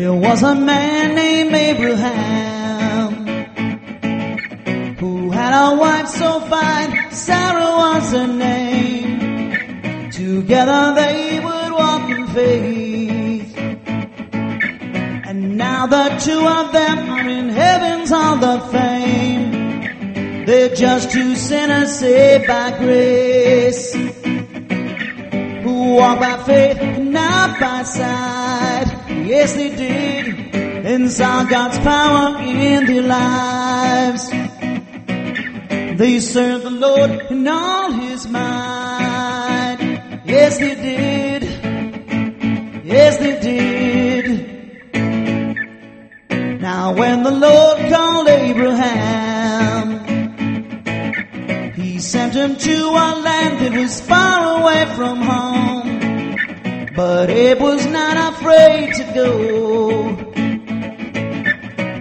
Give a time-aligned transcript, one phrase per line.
[0.00, 3.26] There was a man named Abraham
[4.96, 10.10] who had a wife so fine, Sarah was her name.
[10.10, 13.54] Together they would walk in faith.
[15.28, 20.46] And now the two of them are in heaven's hall of fame.
[20.46, 23.92] They're just two sinners saved by grace.
[25.62, 28.39] Who walk by faith and not by sight.
[29.30, 30.56] Yes, they did.
[30.84, 34.28] And saw God's power in their lives.
[36.00, 39.78] They served the Lord in all His might.
[40.24, 41.44] Yes, they did.
[42.84, 44.26] Yes, they did.
[46.60, 49.86] Now when the Lord called Abraham,
[51.74, 55.79] He sent him to a land that was far away from home.
[57.00, 60.16] But Abe was not afraid to go.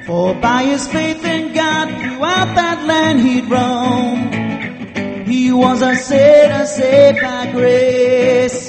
[0.05, 5.23] For by his faith in God, throughout that land he'd roam.
[5.25, 8.67] He was a sinner saved by grace.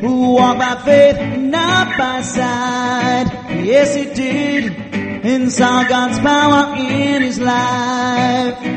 [0.00, 3.26] Who walked by faith, not by sight.
[3.64, 4.76] Yes, he did.
[5.24, 8.71] And saw God's power in his life.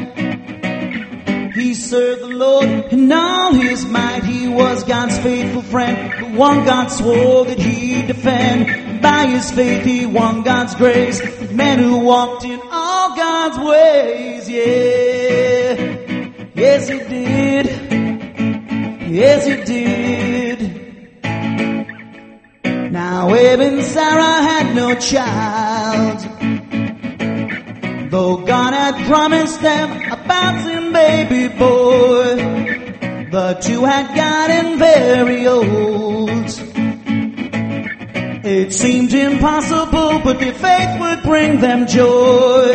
[1.85, 4.23] Served the Lord in all his might.
[4.23, 9.03] He was God's faithful friend, the one God swore that he'd defend.
[9.03, 11.19] By his faith he won God's grace.
[11.21, 15.75] The man who walked in all God's ways, yeah.
[16.55, 17.67] Yes, he did.
[19.11, 20.59] Yes, he did.
[22.91, 26.19] Now Abe and Sarah had no child.
[28.09, 36.49] Though God had promised them a bouncing baby boy, but you had gotten very old.
[38.45, 42.71] It seemed impossible, but their faith would bring them joy.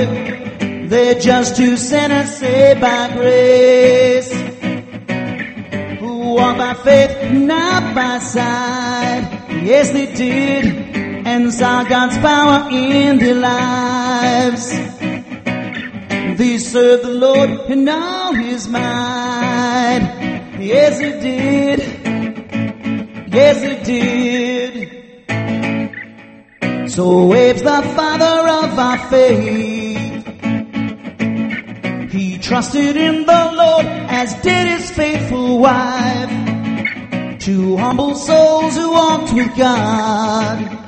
[0.91, 4.33] They're just two sinners saved by grace,
[6.01, 9.25] who walk by faith, not by sight.
[9.65, 10.65] Yes, they did,
[11.27, 14.90] and saw God's power in their lives.
[16.41, 20.01] They served the Lord and all His might.
[20.59, 21.81] Yes, they did.
[23.31, 24.73] Yes, they did.
[26.91, 30.25] So Abe's the father of our faith.
[32.11, 36.31] He trusted in the Lord as did his faithful wife.
[37.39, 40.80] Two humble souls who walked with God.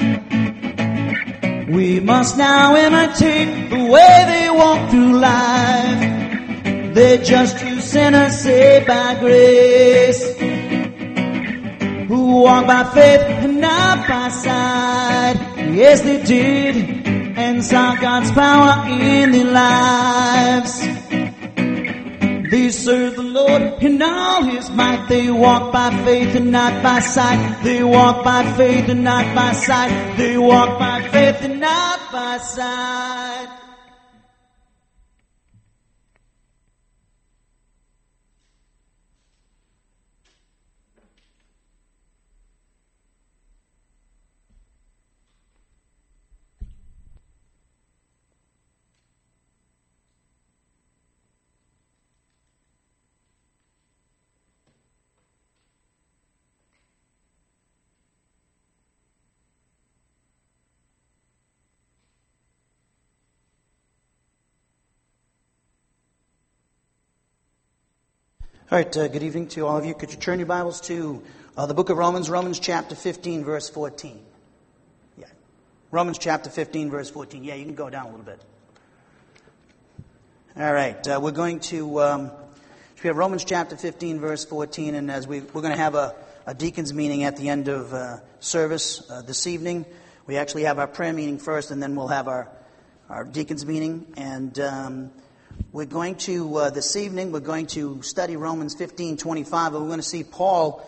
[1.73, 6.95] We must now imitate the way they walk through life.
[6.95, 10.37] They're just two sinners saved by grace.
[12.09, 15.37] Who walk by faith and not by sight.
[15.73, 16.77] Yes, they did.
[17.39, 21.02] And saw God's power in their lives.
[22.53, 25.09] They serve the Lord in all His might.
[25.09, 27.63] They walk by faith and not by sight.
[27.65, 30.19] They walk by faith and not by sight.
[30.19, 33.62] They walk by faith and not by sight.
[68.73, 69.93] All right, uh, good evening to all of you.
[69.93, 71.23] Could you turn your Bibles to
[71.59, 74.19] uh, the book of Romans, Romans chapter 15, verse 14?
[75.19, 75.27] Yeah.
[75.91, 77.45] Romans chapter 15, verse 14.
[77.45, 78.41] Yeah, you can go down a little bit.
[80.57, 82.31] All right, uh, we're going to, um,
[83.03, 86.15] we have Romans chapter 15, verse 14, and as we, we're going to have a,
[86.47, 89.85] a deacon's meeting at the end of uh, service uh, this evening.
[90.27, 92.49] We actually have our prayer meeting first, and then we'll have our,
[93.11, 94.15] our deacon's meeting.
[94.17, 95.11] And um,
[95.73, 99.89] we're going to, uh, this evening, we're going to study Romans 15 25, and we're
[99.89, 100.87] going to see Paul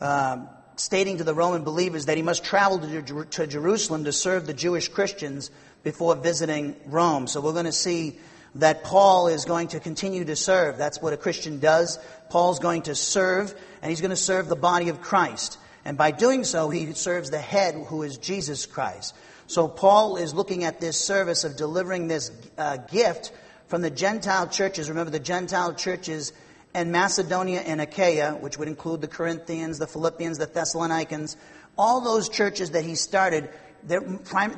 [0.00, 4.46] uh, stating to the Roman believers that he must travel to, to Jerusalem to serve
[4.46, 5.50] the Jewish Christians
[5.82, 7.26] before visiting Rome.
[7.26, 8.18] So we're going to see
[8.54, 10.76] that Paul is going to continue to serve.
[10.78, 11.98] That's what a Christian does.
[12.30, 15.58] Paul's going to serve, and he's going to serve the body of Christ.
[15.84, 19.14] And by doing so, he serves the head, who is Jesus Christ.
[19.46, 23.32] So Paul is looking at this service of delivering this uh, gift
[23.72, 24.90] from the Gentile churches.
[24.90, 26.34] Remember, the Gentile churches
[26.74, 31.38] in Macedonia and Achaia, which would include the Corinthians, the Philippians, the Thessalonians,
[31.78, 33.48] all those churches that he started,
[33.82, 34.02] they're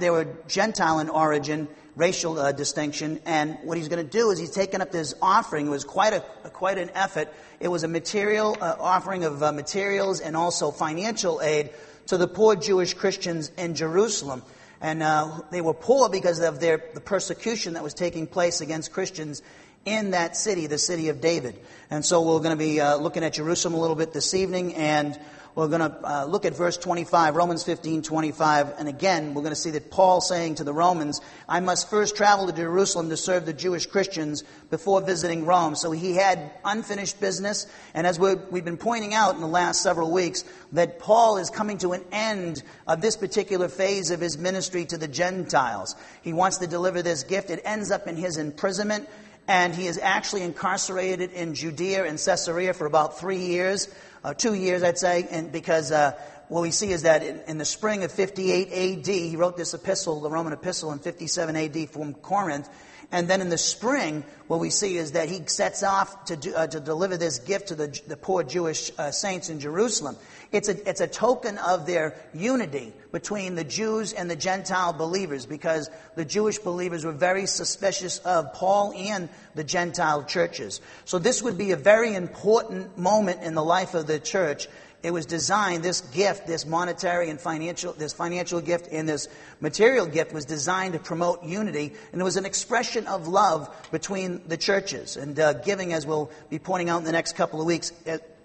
[0.01, 4.41] they were Gentile in origin, racial uh, distinction, and what he's going to do is
[4.41, 5.69] he's taken up this offering.
[5.69, 7.33] It was quite a, quite an effort.
[7.61, 11.71] It was a material uh, offering of uh, materials and also financial aid
[12.07, 14.43] to the poor Jewish Christians in Jerusalem.
[14.81, 18.93] And uh, they were poor because of their, the persecution that was taking place against
[18.93, 19.43] Christians
[19.85, 21.59] in that city, the city of David.
[21.91, 24.75] And so we're going to be uh, looking at Jerusalem a little bit this evening,
[24.75, 25.19] and
[25.55, 28.75] we're going to uh, look at verse 25, Romans 15, 25.
[28.77, 32.17] And again, we're going to see that Paul saying to the Romans, I must first
[32.17, 35.77] travel to Jerusalem to serve the Jewish Christians before visiting Rome.
[35.77, 37.69] So he had unfinished business.
[37.95, 40.43] And as we have been pointing out in the last several weeks,
[40.73, 44.99] that Paul is coming to an end of this particular phase of his ministry to
[44.99, 45.95] the Gentiles.
[46.23, 47.51] He wants to deliver this gift.
[47.51, 49.09] It ends up in his imprisonment
[49.47, 53.89] and he is actually incarcerated in Judea and Caesarea for about three years
[54.25, 56.13] uh, two years, I'd say, and because uh,
[56.49, 59.75] what we see is that in, in, the spring of 58 AD, he wrote this
[59.75, 62.69] epistle, the Roman epistle, in 57 AD from Corinth.
[63.13, 66.55] And then in the spring, what we see is that he sets off to, do,
[66.55, 70.17] uh, to deliver this gift to the, the poor Jewish uh, saints in Jerusalem.
[70.53, 75.47] It's a, it's a token of their unity between the Jews and the Gentile believers
[75.47, 80.81] because the Jewish believers were very suspicious of Paul and the Gentile churches.
[81.05, 84.69] So this would be a very important moment in the life of the church
[85.05, 89.29] it was designed, this gift, this monetary and financial, this financial gift and this
[89.61, 91.93] material gift was designed to promote unity.
[92.11, 95.19] And it was an expression of love between the churches.
[95.19, 97.93] And uh, giving, as we'll be pointing out in the next couple of weeks,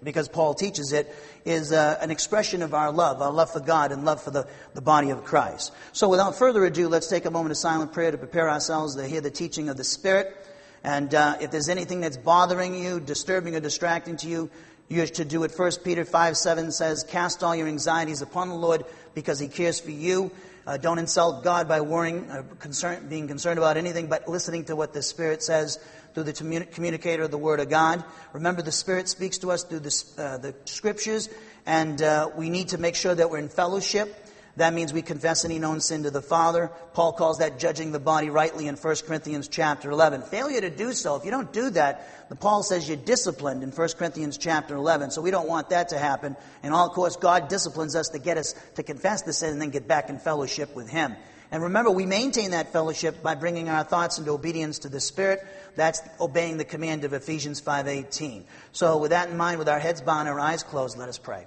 [0.02, 1.14] because Paul teaches it,
[1.46, 4.46] is uh, an expression of our love, our love for God and love for the,
[4.74, 5.72] the body of Christ.
[5.92, 9.08] So without further ado, let's take a moment of silent prayer to prepare ourselves to
[9.08, 10.36] hear the teaching of the Spirit.
[10.82, 14.50] And uh, if there's anything that's bothering you, disturbing or distracting to you,
[14.90, 15.56] you should do it.
[15.56, 18.84] 1 Peter 5 7 says, Cast all your anxieties upon the Lord
[19.14, 20.32] because he cares for you.
[20.66, 24.74] Uh, don't insult God by worrying, uh, concern, being concerned about anything, but listening to
[24.76, 25.78] what the Spirit says
[26.12, 28.04] through the communi- communicator of the Word of God.
[28.32, 31.28] Remember, the Spirit speaks to us through the, uh, the Scriptures,
[31.66, 34.26] and uh, we need to make sure that we're in fellowship.
[34.60, 36.70] That means we confess any known sin to the Father.
[36.92, 40.20] Paul calls that judging the body rightly in 1 Corinthians chapter 11.
[40.20, 43.70] Failure to do so, if you don't do that, the Paul says you're disciplined in
[43.70, 45.12] 1 Corinthians chapter 11.
[45.12, 46.36] So we don't want that to happen.
[46.62, 49.62] And all, of course, God disciplines us to get us to confess the sin and
[49.62, 51.16] then get back in fellowship with Him.
[51.50, 55.40] And remember, we maintain that fellowship by bringing our thoughts into obedience to the Spirit.
[55.74, 58.42] That's obeying the command of Ephesians 5.18.
[58.72, 61.16] So with that in mind, with our heads bowed and our eyes closed, let us
[61.16, 61.46] pray.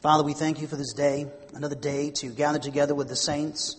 [0.00, 3.76] Father, we thank you for this day, another day to gather together with the saints,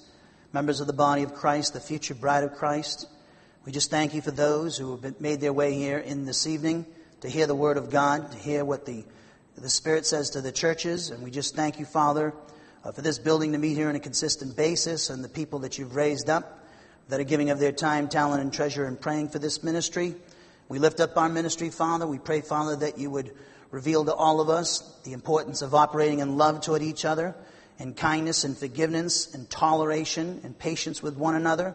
[0.54, 3.08] members of the body of Christ, the future bride of Christ.
[3.66, 6.86] We just thank you for those who have made their way here in this evening
[7.22, 9.04] to hear the word of God, to hear what the,
[9.58, 11.10] the Spirit says to the churches.
[11.10, 12.36] And we just thank you, Father,
[12.86, 15.80] uh, for this building to meet here on a consistent basis and the people that
[15.80, 16.64] you've raised up
[17.10, 20.14] that are giving of their time, talent, and treasure and praying for this ministry.
[20.70, 22.06] We lift up our ministry, Father.
[22.06, 23.32] We pray, Father, that you would
[23.72, 27.36] revealed to all of us the importance of operating in love toward each other,
[27.80, 31.74] in kindness and forgiveness, and toleration and patience with one another,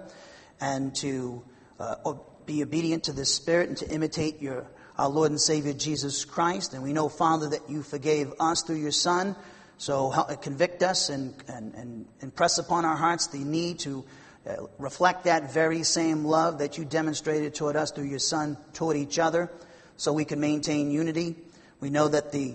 [0.60, 1.42] and to
[1.80, 4.66] uh, be obedient to the Spirit and to imitate your
[4.98, 6.72] our Lord and Savior Jesus Christ.
[6.72, 9.36] And we know, Father, that you forgave us through your Son.
[9.78, 14.04] So help, convict us and, and, and impress upon our hearts the need to
[14.48, 18.96] uh, reflect that very same love that you demonstrated toward us through your Son, toward
[18.96, 19.50] each other,
[19.96, 21.36] so we can maintain unity
[21.80, 22.54] we know that the,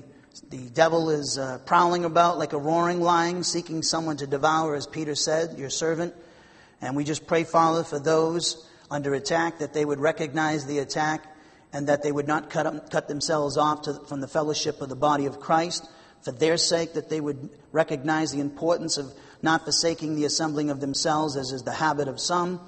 [0.50, 4.88] the devil is uh, prowling about like a roaring lion, seeking someone to devour, as
[4.88, 6.14] Peter said, your servant.
[6.82, 11.24] And we just pray, Father, for those under attack, that they would recognize the attack
[11.72, 14.96] and that they would not cut, cut themselves off to, from the fellowship of the
[14.96, 15.88] body of Christ.
[16.24, 19.12] For their sake, that they would recognize the importance of
[19.42, 22.60] not forsaking the assembling of themselves, as is the habit of some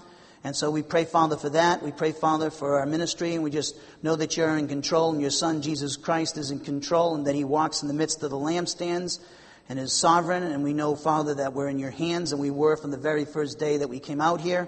[0.43, 1.81] and so we pray, Father, for that.
[1.81, 5.21] We pray, Father, for our ministry, and we just know that you're in control, and
[5.21, 8.29] your Son, Jesus Christ, is in control, and that he walks in the midst of
[8.29, 9.19] the lampstands
[9.69, 10.43] and is sovereign.
[10.43, 13.23] And we know, Father, that we're in your hands, and we were from the very
[13.23, 14.67] first day that we came out here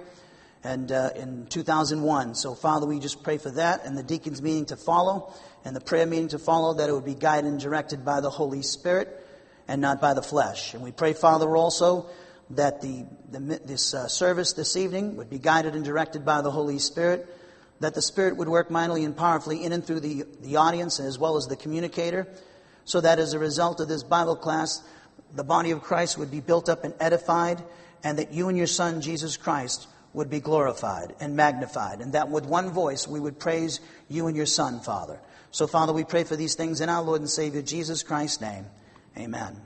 [0.63, 2.35] and uh, in 2001.
[2.35, 5.81] So, Father, we just pray for that and the deacons' meeting to follow and the
[5.81, 9.27] prayer meeting to follow, that it would be guided and directed by the Holy Spirit
[9.67, 10.73] and not by the flesh.
[10.73, 12.07] And we pray, Father, also
[12.51, 16.51] that the, the this uh, service this evening would be guided and directed by the
[16.51, 17.27] Holy Spirit,
[17.79, 21.17] that the Spirit would work mightily and powerfully in and through the, the audience as
[21.17, 22.27] well as the communicator,
[22.85, 24.83] so that as a result of this Bible class,
[25.33, 27.63] the body of Christ would be built up and edified,
[28.03, 32.29] and that you and your Son, Jesus Christ, would be glorified and magnified, and that
[32.29, 35.19] with one voice we would praise you and your Son, Father.
[35.51, 38.65] So, Father, we pray for these things in our Lord and Savior, Jesus Christ's name.
[39.17, 39.59] Amen.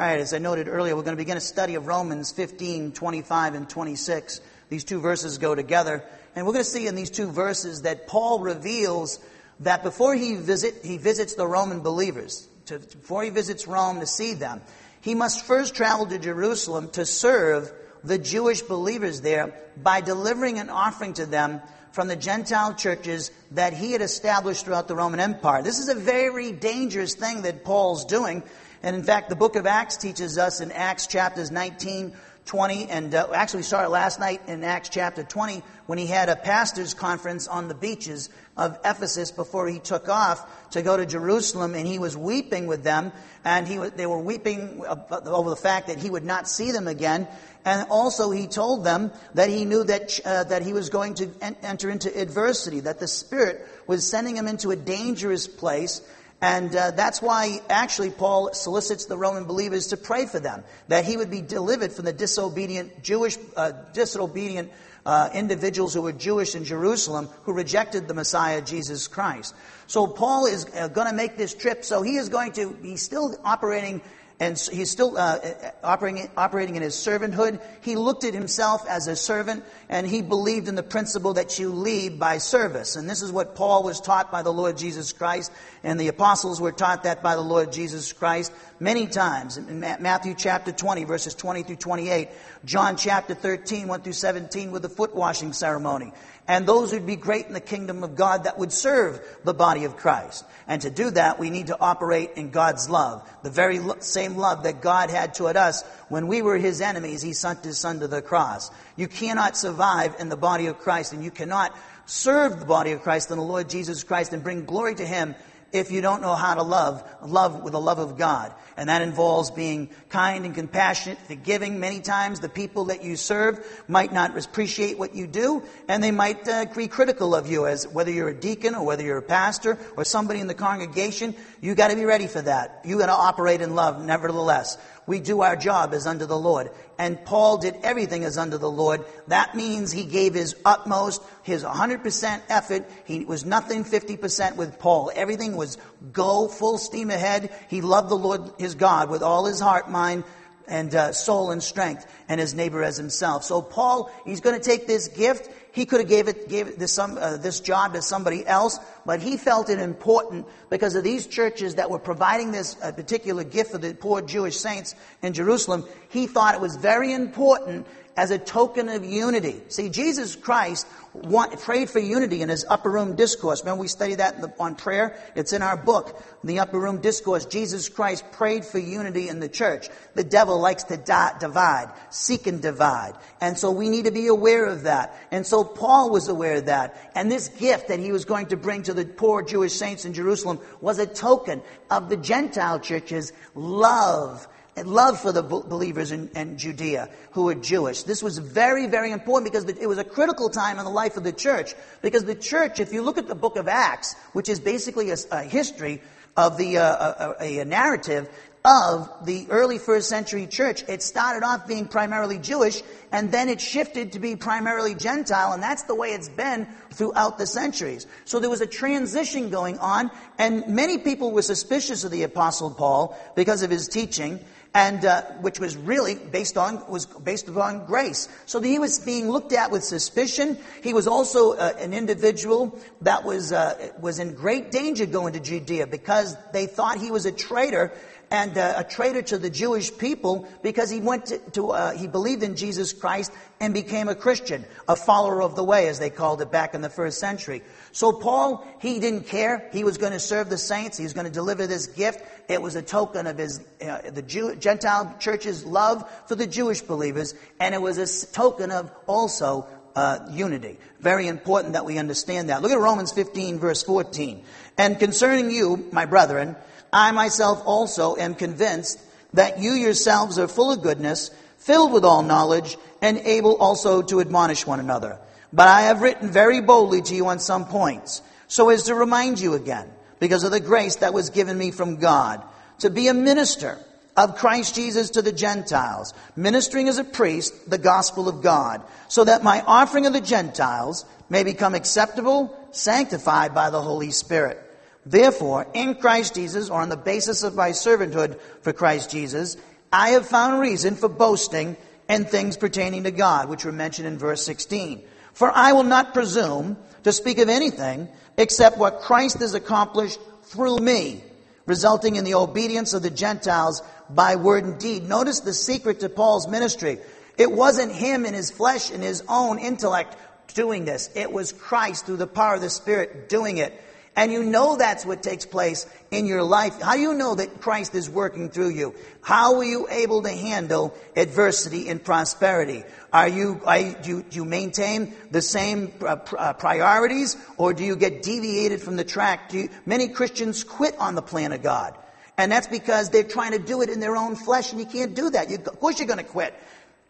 [0.00, 2.92] All right, as I noted earlier, we're going to begin a study of Romans 15,
[2.92, 4.40] 25, and 26.
[4.70, 6.02] These two verses go together.
[6.34, 9.20] And we're going to see in these two verses that Paul reveals
[9.58, 14.06] that before he, visit, he visits the Roman believers, to, before he visits Rome to
[14.06, 14.62] see them,
[15.02, 17.70] he must first travel to Jerusalem to serve
[18.02, 21.60] the Jewish believers there by delivering an offering to them
[21.92, 25.62] from the Gentile churches that he had established throughout the Roman Empire.
[25.62, 28.42] This is a very dangerous thing that Paul's doing.
[28.82, 32.14] And in fact, the book of Acts teaches us in Acts chapters 19,
[32.46, 36.06] 20, and uh, actually we saw it last night in Acts chapter 20 when he
[36.06, 40.96] had a pastor's conference on the beaches of Ephesus before he took off to go
[40.96, 43.12] to Jerusalem, and he was weeping with them,
[43.44, 47.28] and he, they were weeping over the fact that he would not see them again.
[47.64, 51.30] And also, he told them that he knew that, uh, that he was going to
[51.42, 56.00] en- enter into adversity, that the Spirit was sending him into a dangerous place.
[56.42, 61.04] And uh, that's why, actually, Paul solicits the Roman believers to pray for them, that
[61.04, 64.70] he would be delivered from the disobedient Jewish, uh, disobedient
[65.04, 69.54] uh, individuals who were Jewish in Jerusalem who rejected the Messiah, Jesus Christ.
[69.86, 71.84] So Paul is uh, going to make this trip.
[71.84, 74.02] So he is going to, he's still operating
[74.40, 75.38] and he's still uh,
[75.84, 77.60] operating, operating in his servanthood.
[77.82, 81.68] He looked at himself as a servant, and he believed in the principle that you
[81.68, 82.96] lead by service.
[82.96, 85.52] And this is what Paul was taught by the Lord Jesus Christ,
[85.84, 89.58] and the apostles were taught that by the Lord Jesus Christ many times.
[89.58, 92.30] In Matthew chapter 20, verses 20 through 28,
[92.64, 96.14] John chapter 13, 1 through 17, with the foot washing ceremony
[96.50, 99.84] and those who'd be great in the kingdom of God that would serve the body
[99.84, 100.44] of Christ.
[100.66, 103.22] And to do that, we need to operate in God's love.
[103.44, 107.34] The very same love that God had toward us when we were his enemies, he
[107.34, 108.72] sent his son to the cross.
[108.96, 111.72] You cannot survive in the body of Christ and you cannot
[112.06, 115.36] serve the body of Christ and the Lord Jesus Christ and bring glory to him
[115.72, 118.52] if you don't know how to love, love with the love of God.
[118.76, 121.80] And that involves being kind and compassionate, forgiving.
[121.80, 126.10] Many times the people that you serve might not appreciate what you do, and they
[126.10, 129.22] might uh, be critical of you as whether you're a deacon or whether you're a
[129.22, 131.34] pastor or somebody in the congregation.
[131.60, 132.80] You got to be ready for that.
[132.84, 134.78] You got to operate in love, nevertheless.
[135.10, 136.70] We do our job as under the Lord.
[136.96, 139.04] And Paul did everything as under the Lord.
[139.26, 142.88] That means he gave his utmost, his 100% effort.
[143.06, 145.10] He was nothing 50% with Paul.
[145.12, 145.78] Everything was
[146.12, 147.52] go full steam ahead.
[147.68, 150.22] He loved the Lord, his God, with all his heart, mind,
[150.68, 153.42] and uh, soul and strength, and his neighbor as himself.
[153.42, 156.92] So Paul, he's going to take this gift he could have gave it, gave this,
[156.92, 161.26] some, uh, this job to somebody else, but he felt it important because of these
[161.26, 165.84] churches that were providing this uh, particular gift for the poor Jewish saints in Jerusalem.
[166.08, 167.86] He thought it was very important
[168.20, 169.62] as a token of unity.
[169.68, 173.62] See, Jesus Christ want, prayed for unity in his upper room discourse.
[173.62, 175.18] Remember, we studied that the, on prayer?
[175.34, 177.46] It's in our book, the upper room discourse.
[177.46, 179.88] Jesus Christ prayed for unity in the church.
[180.12, 183.14] The devil likes to di- divide, seek and divide.
[183.40, 185.16] And so we need to be aware of that.
[185.30, 187.12] And so Paul was aware of that.
[187.14, 190.12] And this gift that he was going to bring to the poor Jewish saints in
[190.12, 194.46] Jerusalem was a token of the Gentile church's love
[194.76, 198.04] love for the believers in, in, Judea who were Jewish.
[198.04, 201.24] This was very, very important because it was a critical time in the life of
[201.24, 201.74] the church.
[202.02, 205.16] Because the church, if you look at the book of Acts, which is basically a,
[205.32, 206.00] a history
[206.36, 208.28] of the uh, a, a, narrative
[208.64, 213.60] of the early first century church, it started off being primarily Jewish, and then it
[213.60, 218.06] shifted to be primarily Gentile, and that's the way it's been throughout the centuries.
[218.26, 222.70] So there was a transition going on, and many people were suspicious of the Apostle
[222.70, 224.40] Paul because of his teaching
[224.74, 228.28] and uh, which was really based on was based upon grace.
[228.46, 230.58] So he was being looked at with suspicion.
[230.82, 235.40] He was also uh, an individual that was uh, was in great danger going to
[235.40, 237.92] Judea because they thought he was a traitor
[238.30, 242.06] and uh, a traitor to the Jewish people because he went to, to uh, he
[242.06, 246.10] believed in Jesus Christ and became a Christian, a follower of the way, as they
[246.10, 247.62] called it back in the first century.
[247.92, 249.68] So Paul, he didn't care.
[249.72, 250.96] He was going to serve the saints.
[250.96, 252.24] He was going to deliver this gift.
[252.48, 256.82] It was a token of his uh, the Jew, Gentile church's love for the Jewish
[256.82, 260.78] believers, and it was a token of also uh, unity.
[261.00, 262.62] Very important that we understand that.
[262.62, 264.44] Look at Romans 15, verse 14.
[264.78, 266.56] And concerning you, my brethren,
[266.92, 269.00] I myself also am convinced
[269.34, 274.20] that you yourselves are full of goodness, filled with all knowledge, and able also to
[274.20, 275.18] admonish one another.
[275.52, 279.40] But I have written very boldly to you on some points, so as to remind
[279.40, 282.42] you again, because of the grace that was given me from God,
[282.80, 283.78] to be a minister
[284.16, 289.24] of Christ Jesus to the Gentiles, ministering as a priest the gospel of God, so
[289.24, 294.60] that my offering of the Gentiles may become acceptable, sanctified by the Holy Spirit.
[295.06, 299.56] Therefore, in Christ Jesus, or on the basis of my servanthood for Christ Jesus,
[299.92, 301.76] I have found reason for boasting
[302.08, 305.02] in things pertaining to God, which were mentioned in verse 16.
[305.32, 310.78] For I will not presume to speak of anything except what Christ has accomplished through
[310.78, 311.22] me,
[311.66, 315.08] resulting in the obedience of the Gentiles by word and deed.
[315.08, 316.98] Notice the secret to Paul's ministry.
[317.38, 320.16] It wasn't him in his flesh and his own intellect
[320.54, 321.10] doing this.
[321.14, 323.80] It was Christ through the power of the Spirit doing it.
[324.20, 326.78] And you know that's what takes place in your life.
[326.82, 328.94] How do you know that Christ is working through you?
[329.22, 332.84] How are you able to handle adversity and prosperity?
[333.14, 337.96] Are you, are you do, you, maintain the same uh, uh, priorities or do you
[337.96, 339.54] get deviated from the track?
[339.54, 341.96] You, many Christians quit on the plan of God.
[342.36, 345.14] And that's because they're trying to do it in their own flesh and you can't
[345.14, 345.48] do that.
[345.48, 346.52] You, of course you're going to quit.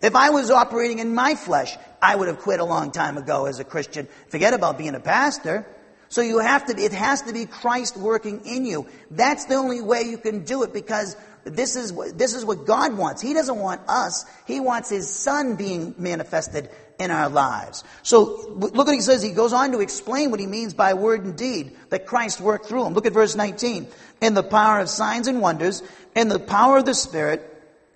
[0.00, 3.47] If I was operating in my flesh, I would have quit a long time ago
[3.47, 4.07] as a Christian.
[4.29, 5.67] Forget about being a pastor.
[6.11, 8.87] So you have to, it has to be Christ working in you.
[9.12, 12.99] That's the only way you can do it because this is, this is what God
[12.99, 13.23] wants.
[13.23, 14.26] He doesn't want us.
[14.47, 17.83] He wants His Son being manifested in our lives.
[18.02, 19.23] So look what he says.
[19.23, 22.67] He goes on to explain what he means by word and deed that Christ worked
[22.67, 22.93] through him.
[22.93, 23.88] Look at verse 19.
[24.21, 25.83] In the power of signs and wonders,
[26.14, 27.47] in the power of the Spirit,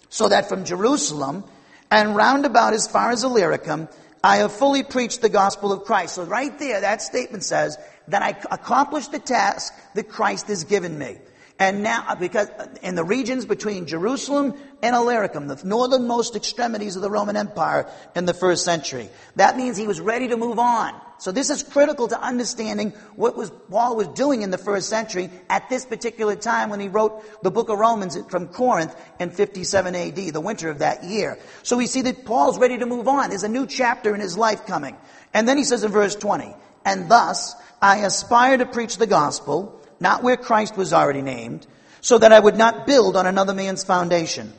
[0.09, 1.45] so that from Jerusalem
[1.91, 3.89] and round about as far as Illyricum,
[4.23, 6.15] I have fully preached the gospel of Christ.
[6.15, 7.77] So right there, that statement says,
[8.09, 11.19] that I accomplished the task that Christ has given me.
[11.59, 12.49] And now, because
[12.83, 18.25] in the regions between Jerusalem and Illyricum, the northernmost extremities of the Roman Empire in
[18.25, 21.01] the first century, that means he was ready to move on.
[21.19, 25.31] So this is critical to understanding what was Paul was doing in the first century
[25.49, 29.95] at this particular time when he wrote the book of Romans from Corinth in 57
[29.95, 31.39] AD, the winter of that year.
[31.63, 33.29] So we see that Paul's ready to move on.
[33.29, 34.97] There's a new chapter in his life coming.
[35.33, 36.53] And then he says in verse 20,
[36.85, 41.67] and thus I aspire to preach the gospel, not where Christ was already named,
[42.01, 44.53] so that I would not build on another man's foundation.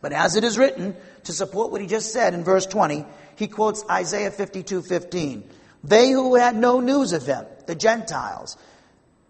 [0.00, 3.04] But as it is written, to support what he just said in verse 20,
[3.36, 5.48] he quotes Isaiah 52, 15.
[5.84, 8.56] They who had no news of him, the Gentiles,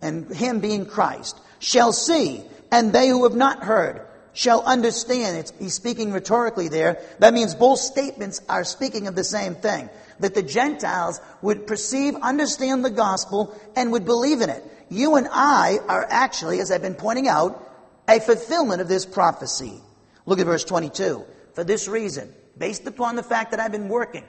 [0.00, 5.38] and him being Christ, shall see, and they who have not heard shall understand.
[5.38, 7.00] It's, he's speaking rhetorically there.
[7.18, 9.88] That means both statements are speaking of the same thing
[10.20, 14.64] that the Gentiles would perceive, understand the gospel, and would believe in it.
[14.88, 17.62] You and I are actually, as I've been pointing out,
[18.08, 19.80] a fulfillment of this prophecy.
[20.24, 21.24] Look at verse 22.
[21.54, 24.24] For this reason, based upon the fact that I've been working,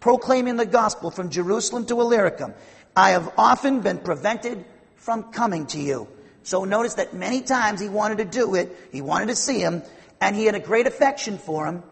[0.00, 2.54] proclaiming the gospel from Jerusalem to Illyricum,
[2.96, 4.64] I have often been prevented
[4.96, 6.08] from coming to you.
[6.42, 9.82] So notice that many times he wanted to do it, he wanted to see him,
[10.20, 11.82] and he had a great affection for him,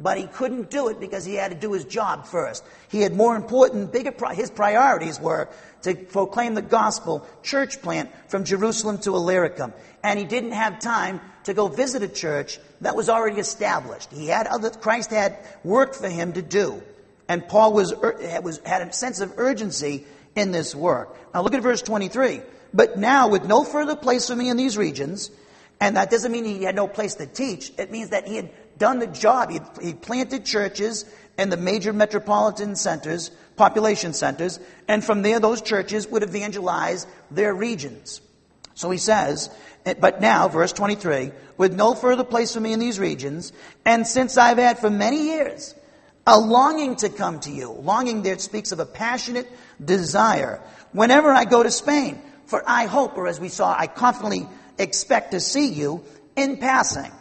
[0.00, 2.64] but he couldn't do it because he had to do his job first.
[2.88, 5.48] He had more important, bigger, his priorities were
[5.82, 9.72] to proclaim the gospel, church plant from Jerusalem to Illyricum.
[10.02, 14.12] And he didn't have time to go visit a church that was already established.
[14.12, 16.82] He had other, Christ had work for him to do.
[17.28, 20.04] And Paul was, was, had a sense of urgency
[20.34, 21.16] in this work.
[21.32, 22.42] Now look at verse 23.
[22.72, 25.30] But now, with no further place for me in these regions,
[25.80, 27.72] and that doesn't mean he had no place to teach.
[27.78, 29.50] It means that he had done the job.
[29.50, 31.04] He, he planted churches
[31.38, 37.54] in the major metropolitan centers, population centers, and from there those churches would evangelize their
[37.54, 38.20] regions.
[38.74, 39.50] So he says,
[39.86, 43.52] eh, but now, verse 23, with no further place for me in these regions,
[43.84, 45.74] and since I've had for many years
[46.26, 49.48] a longing to come to you, longing there speaks of a passionate
[49.84, 50.60] desire,
[50.92, 55.32] whenever I go to Spain, for I hope, or as we saw, I confidently expect
[55.32, 56.04] to see you
[56.36, 57.12] in passing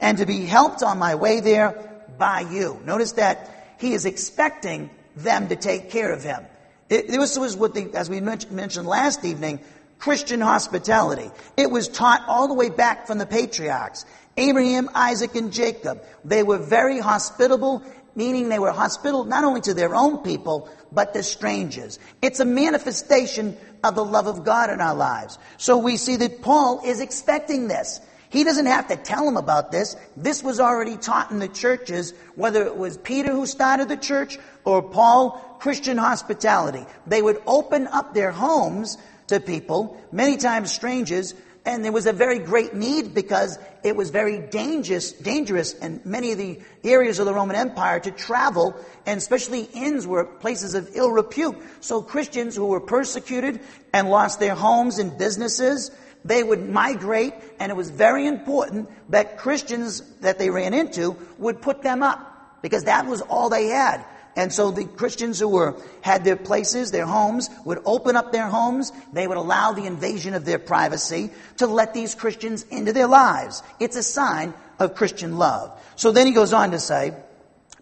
[0.00, 2.80] and to be helped on my way there by you.
[2.84, 6.44] Notice that he is expecting them to take care of him.
[6.88, 9.60] This was what the, as we mentioned last evening,
[9.98, 11.30] Christian hospitality.
[11.56, 14.06] It was taught all the way back from the patriarchs.
[14.36, 16.02] Abraham, Isaac, and Jacob.
[16.24, 17.82] They were very hospitable,
[18.14, 21.98] meaning they were hospitable not only to their own people, but to strangers.
[22.22, 25.38] It's a manifestation of the love of God in our lives.
[25.56, 28.00] So we see that Paul is expecting this.
[28.30, 29.96] He doesn't have to tell them about this.
[30.16, 34.38] This was already taught in the churches, whether it was Peter who started the church
[34.64, 36.84] or Paul, Christian hospitality.
[37.06, 42.12] They would open up their homes to people, many times strangers, and there was a
[42.12, 47.26] very great need because it was very dangerous, dangerous in many of the areas of
[47.26, 51.56] the Roman Empire to travel, and especially inns were places of ill repute.
[51.80, 53.60] So Christians who were persecuted
[53.92, 55.90] and lost their homes and businesses,
[56.24, 61.62] they would migrate, and it was very important that Christians that they ran into would
[61.62, 64.04] put them up because that was all they had.
[64.36, 68.46] And so the Christians who were had their places, their homes, would open up their
[68.46, 68.92] homes.
[69.12, 73.64] They would allow the invasion of their privacy to let these Christians into their lives.
[73.80, 75.80] It's a sign of Christian love.
[75.96, 77.14] So then he goes on to say,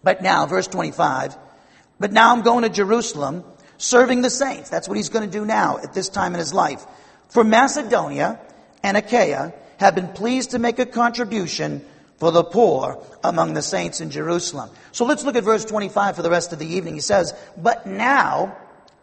[0.03, 1.37] but now, verse 25,
[2.01, 3.44] but now I'm going to Jerusalem
[3.77, 4.70] serving the saints.
[4.70, 6.87] That's what he's going to do now at this time in his life.
[7.28, 8.40] For Macedonia
[8.82, 11.84] and Achaia have been pleased to make a contribution
[12.18, 14.70] for the poor among the saints in Jerusalem.
[14.92, 16.94] So let's look at verse 25 for the rest of the evening.
[16.94, 18.56] He says, But now,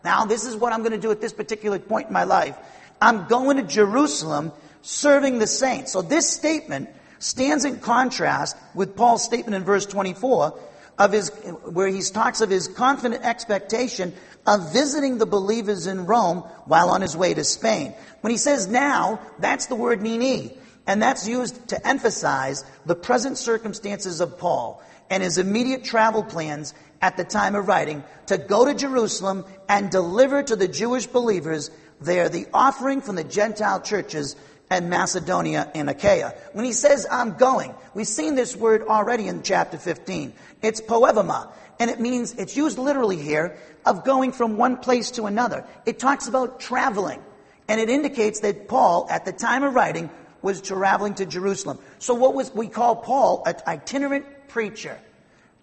[0.04, 2.58] now this is what I'm going to do at this particular point in my life.
[3.02, 5.92] I'm going to Jerusalem serving the saints.
[5.92, 10.60] So this statement stands in contrast with Paul's statement in verse 24
[10.98, 14.14] of his, where he talks of his confident expectation
[14.46, 17.94] of visiting the believers in Rome while on his way to Spain.
[18.22, 20.58] When he says now, that's the word nini.
[20.86, 26.74] And that's used to emphasize the present circumstances of Paul and his immediate travel plans
[27.02, 31.72] at the time of writing to go to Jerusalem and deliver to the Jewish believers
[32.02, 34.36] there the offering from the Gentile churches
[34.70, 36.34] and Macedonia and Achaia.
[36.54, 40.34] When he says, I'm going, we've seen this word already in chapter 15.
[40.62, 45.26] It's poreuomai, and it means, it's used literally here, of going from one place to
[45.26, 45.66] another.
[45.86, 47.22] It talks about traveling,
[47.68, 50.10] and it indicates that Paul, at the time of writing,
[50.42, 51.80] was traveling to Jerusalem.
[52.00, 55.00] So what was we call Paul an itinerant preacher?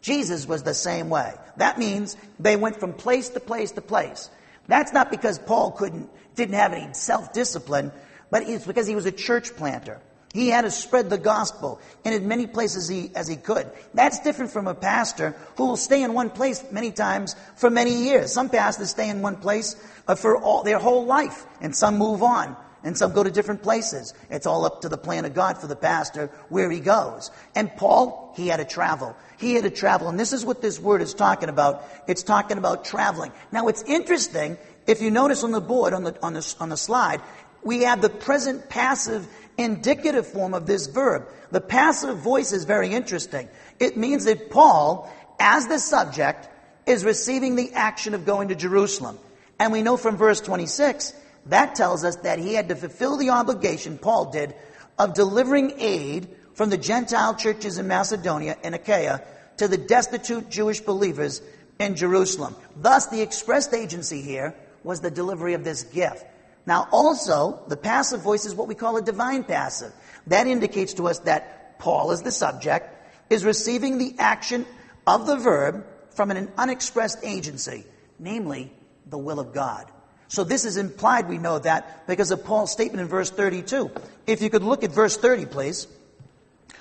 [0.00, 1.34] Jesus was the same way.
[1.58, 4.30] That means they went from place to place to place.
[4.66, 7.92] That's not because Paul couldn't, didn't have any self-discipline,
[8.30, 10.00] but it's because he was a church planter.
[10.32, 13.68] He had to spread the gospel in as many places he, as he could.
[13.94, 18.04] That's different from a pastor who will stay in one place many times for many
[18.04, 18.32] years.
[18.32, 19.74] Some pastors stay in one place
[20.06, 23.64] uh, for all, their whole life, and some move on, and some go to different
[23.64, 24.14] places.
[24.30, 27.32] It's all up to the plan of God for the pastor where he goes.
[27.56, 29.16] And Paul, he had to travel.
[29.36, 31.82] He had to travel, and this is what this word is talking about.
[32.06, 33.32] It's talking about traveling.
[33.50, 36.76] Now, it's interesting if you notice on the board on the on the on the
[36.76, 37.20] slide,
[37.62, 39.26] we have the present passive
[39.58, 41.28] indicative form of this verb.
[41.50, 43.48] The passive voice is very interesting.
[43.78, 46.48] It means that Paul, as the subject,
[46.86, 49.18] is receiving the action of going to Jerusalem.
[49.58, 51.12] And we know from verse 26,
[51.46, 54.54] that tells us that he had to fulfill the obligation, Paul did,
[54.98, 59.22] of delivering aid from the Gentile churches in Macedonia and Achaia
[59.58, 61.42] to the destitute Jewish believers
[61.78, 62.54] in Jerusalem.
[62.76, 66.24] Thus, the expressed agency here was the delivery of this gift.
[66.66, 69.92] Now, also, the passive voice is what we call a divine passive.
[70.26, 72.88] That indicates to us that Paul, as the subject,
[73.30, 74.66] is receiving the action
[75.06, 77.84] of the verb from an unexpressed agency,
[78.18, 78.72] namely
[79.06, 79.90] the will of God.
[80.28, 83.90] So this is implied, we know that, because of Paul's statement in verse 32.
[84.26, 85.88] If you could look at verse 30, please.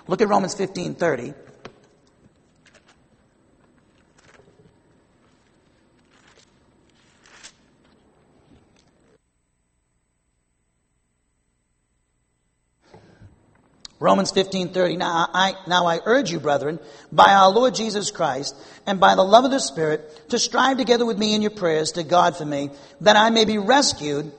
[0.08, 1.34] Look at Romans 15 30.
[14.00, 16.80] Romans 15:30 now I now I urge you brethren
[17.12, 21.06] by our Lord Jesus Christ and by the love of the Spirit to strive together
[21.06, 22.70] with me in your prayers to God for me
[23.02, 24.32] that I may be rescued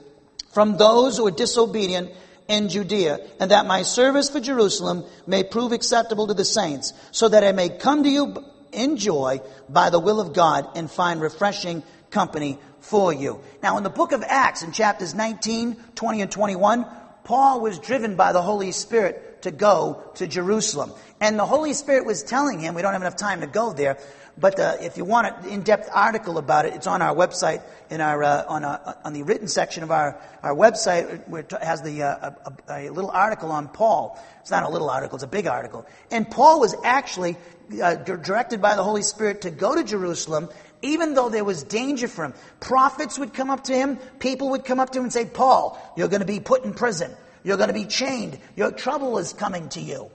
[0.53, 2.11] from those who are disobedient
[2.49, 7.29] in Judea and that my service for Jerusalem may prove acceptable to the saints so
[7.29, 8.43] that I may come to you
[8.73, 13.41] in joy by the will of God and find refreshing company for you.
[13.63, 16.87] Now in the book of Acts in chapters 19, 20 and 21
[17.25, 20.93] Paul was driven by the Holy Spirit to go to Jerusalem.
[21.21, 23.99] And the Holy Spirit was telling him, we don't have enough time to go there,
[24.39, 28.01] but uh, if you want an in-depth article about it, it's on our website, in
[28.01, 31.83] our, uh, on, our, on the written section of our, our website, where it has
[31.83, 32.31] the, uh,
[32.69, 34.19] a, a, little article on Paul.
[34.41, 35.87] It's not a little article, it's a big article.
[36.11, 37.37] And Paul was actually
[37.83, 40.49] uh, directed by the Holy Spirit to go to Jerusalem
[40.83, 42.35] even though there was danger for him.
[42.59, 45.79] Prophets would come up to him, people would come up to him and say, Paul,
[45.97, 47.15] you're going to be put in prison.
[47.43, 48.39] You're going to be chained.
[48.57, 50.11] Your trouble is coming to you.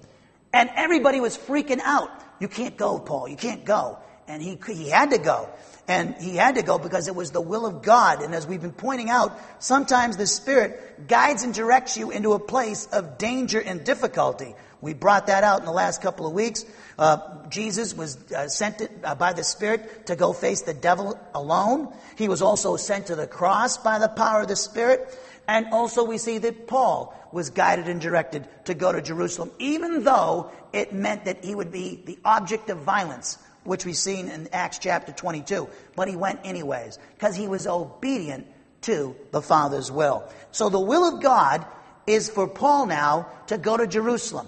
[0.53, 2.09] And everybody was freaking out.
[2.39, 3.27] You can't go, Paul.
[3.27, 3.99] You can't go.
[4.27, 5.49] And he, he had to go.
[5.88, 8.21] And he had to go because it was the will of God.
[8.21, 12.39] And as we've been pointing out, sometimes the Spirit guides and directs you into a
[12.39, 14.55] place of danger and difficulty.
[14.81, 16.65] We brought that out in the last couple of weeks.
[16.97, 21.19] Uh, Jesus was uh, sent to, uh, by the Spirit to go face the devil
[21.33, 21.93] alone.
[22.17, 25.17] He was also sent to the cross by the power of the Spirit.
[25.47, 30.03] And also we see that Paul was guided and directed to go to Jerusalem, even
[30.03, 34.47] though it meant that he would be the object of violence, which we've seen in
[34.51, 35.67] Acts chapter 22.
[35.95, 38.47] But he went anyways, because he was obedient
[38.81, 40.27] to the Father's will.
[40.51, 41.65] So the will of God
[42.08, 44.47] is for Paul now to go to Jerusalem.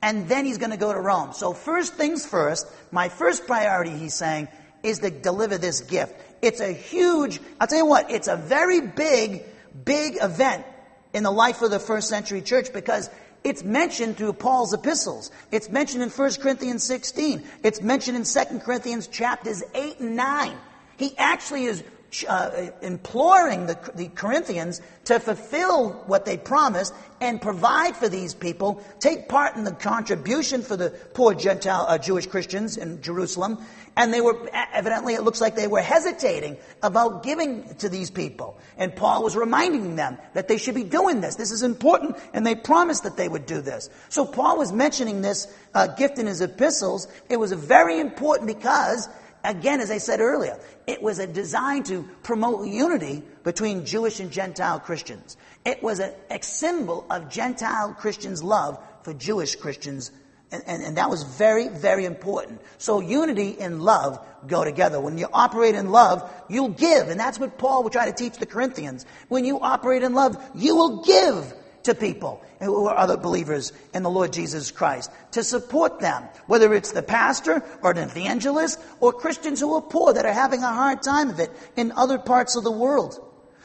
[0.00, 1.32] And then he's going to go to Rome.
[1.32, 4.48] So, first things first, my first priority, he's saying,
[4.82, 6.14] is to deliver this gift.
[6.42, 9.44] It's a huge, I'll tell you what, it's a very big,
[9.84, 10.64] big event
[11.12, 13.10] in the life of the first century church because
[13.44, 15.30] it's mentioned through Paul's epistles.
[15.50, 17.42] It's mentioned in 1 Corinthians 16.
[17.62, 20.56] It's mentioned in 2 Corinthians chapters 8 and 9.
[20.96, 21.82] He actually is
[22.28, 28.82] uh, imploring the, the Corinthians to fulfill what they promised and provide for these people,
[29.00, 33.58] take part in the contribution for the poor Gentile uh, Jewish Christians in Jerusalem.
[33.96, 38.58] And they were, evidently, it looks like they were hesitating about giving to these people.
[38.78, 41.36] And Paul was reminding them that they should be doing this.
[41.36, 43.90] This is important, and they promised that they would do this.
[44.08, 47.06] So Paul was mentioning this uh, gift in his epistles.
[47.28, 49.08] It was very important because
[49.44, 54.30] Again, as I said earlier, it was a design to promote unity between Jewish and
[54.30, 55.36] Gentile Christians.
[55.64, 60.12] It was a, a symbol of Gentile Christians' love for Jewish Christians,
[60.52, 62.60] and, and, and that was very, very important.
[62.78, 65.00] So unity and love go together.
[65.00, 68.38] When you operate in love, you'll give, and that's what Paul would try to teach
[68.38, 69.06] the Corinthians.
[69.28, 71.52] When you operate in love, you will give
[71.84, 76.72] to people who are other believers in the Lord Jesus Christ, to support them, whether
[76.74, 80.72] it's the pastor or an evangelist or Christians who are poor that are having a
[80.72, 83.18] hard time of it in other parts of the world.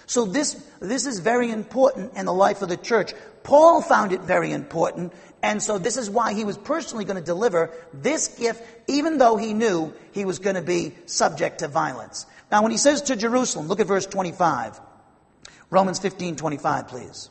[0.07, 3.13] So this, this is very important in the life of the church.
[3.43, 7.23] Paul found it very important, and so this is why he was personally going to
[7.23, 12.25] deliver this gift, even though he knew he was going to be subject to violence.
[12.51, 14.79] Now, when he says to Jerusalem, look at verse 25.
[15.69, 17.29] Romans 15, 25, please.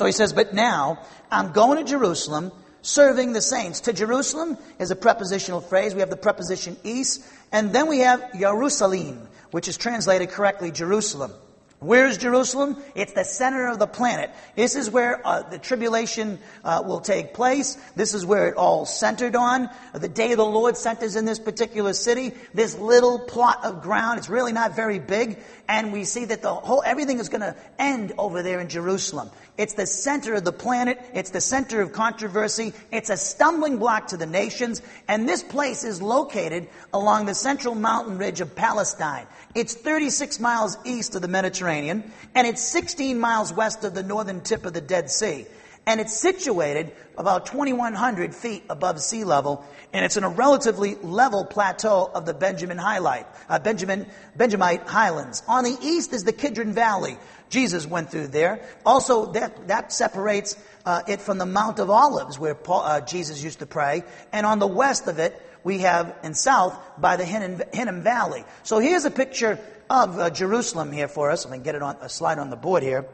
[0.00, 0.98] So he says, But now
[1.30, 3.80] I'm going to Jerusalem, serving the saints.
[3.80, 5.92] To Jerusalem is a prepositional phrase.
[5.92, 11.32] We have the preposition eis, and then we have Jerusalem, which is translated correctly Jerusalem.
[11.80, 12.76] Where is Jerusalem?
[12.94, 14.30] It's the center of the planet.
[14.54, 17.78] This is where uh, the tribulation uh, will take place.
[17.96, 19.70] This is where it all centered on.
[19.94, 22.32] The day of the Lord centers in this particular city.
[22.52, 24.18] This little plot of ground.
[24.18, 25.38] It's really not very big.
[25.68, 29.30] And we see that the whole, everything is going to end over there in Jerusalem.
[29.56, 30.98] It's the center of the planet.
[31.14, 32.74] It's the center of controversy.
[32.90, 34.82] It's a stumbling block to the nations.
[35.08, 39.26] And this place is located along the central mountain ridge of Palestine.
[39.54, 44.40] It's 36 miles east of the Mediterranean, and it's 16 miles west of the northern
[44.40, 45.46] tip of the Dead Sea.
[45.86, 51.44] And it's situated about 2,100 feet above sea level, and it's in a relatively level
[51.44, 54.06] plateau of the Benjamin Highlight, uh, Benjamin,
[54.36, 55.42] Benjamite Highlands.
[55.48, 57.16] On the east is the Kidron Valley.
[57.48, 58.62] Jesus went through there.
[58.86, 63.42] Also, that, that separates uh, it from the Mount of Olives, where Paul, uh, Jesus
[63.42, 64.04] used to pray.
[64.32, 68.44] And on the west of it, we have in south by the Hinnom, Hinnom Valley.
[68.62, 69.58] So here's a picture
[69.90, 71.44] of uh, Jerusalem here for us.
[71.44, 73.06] Let me get it on a slide on the board here.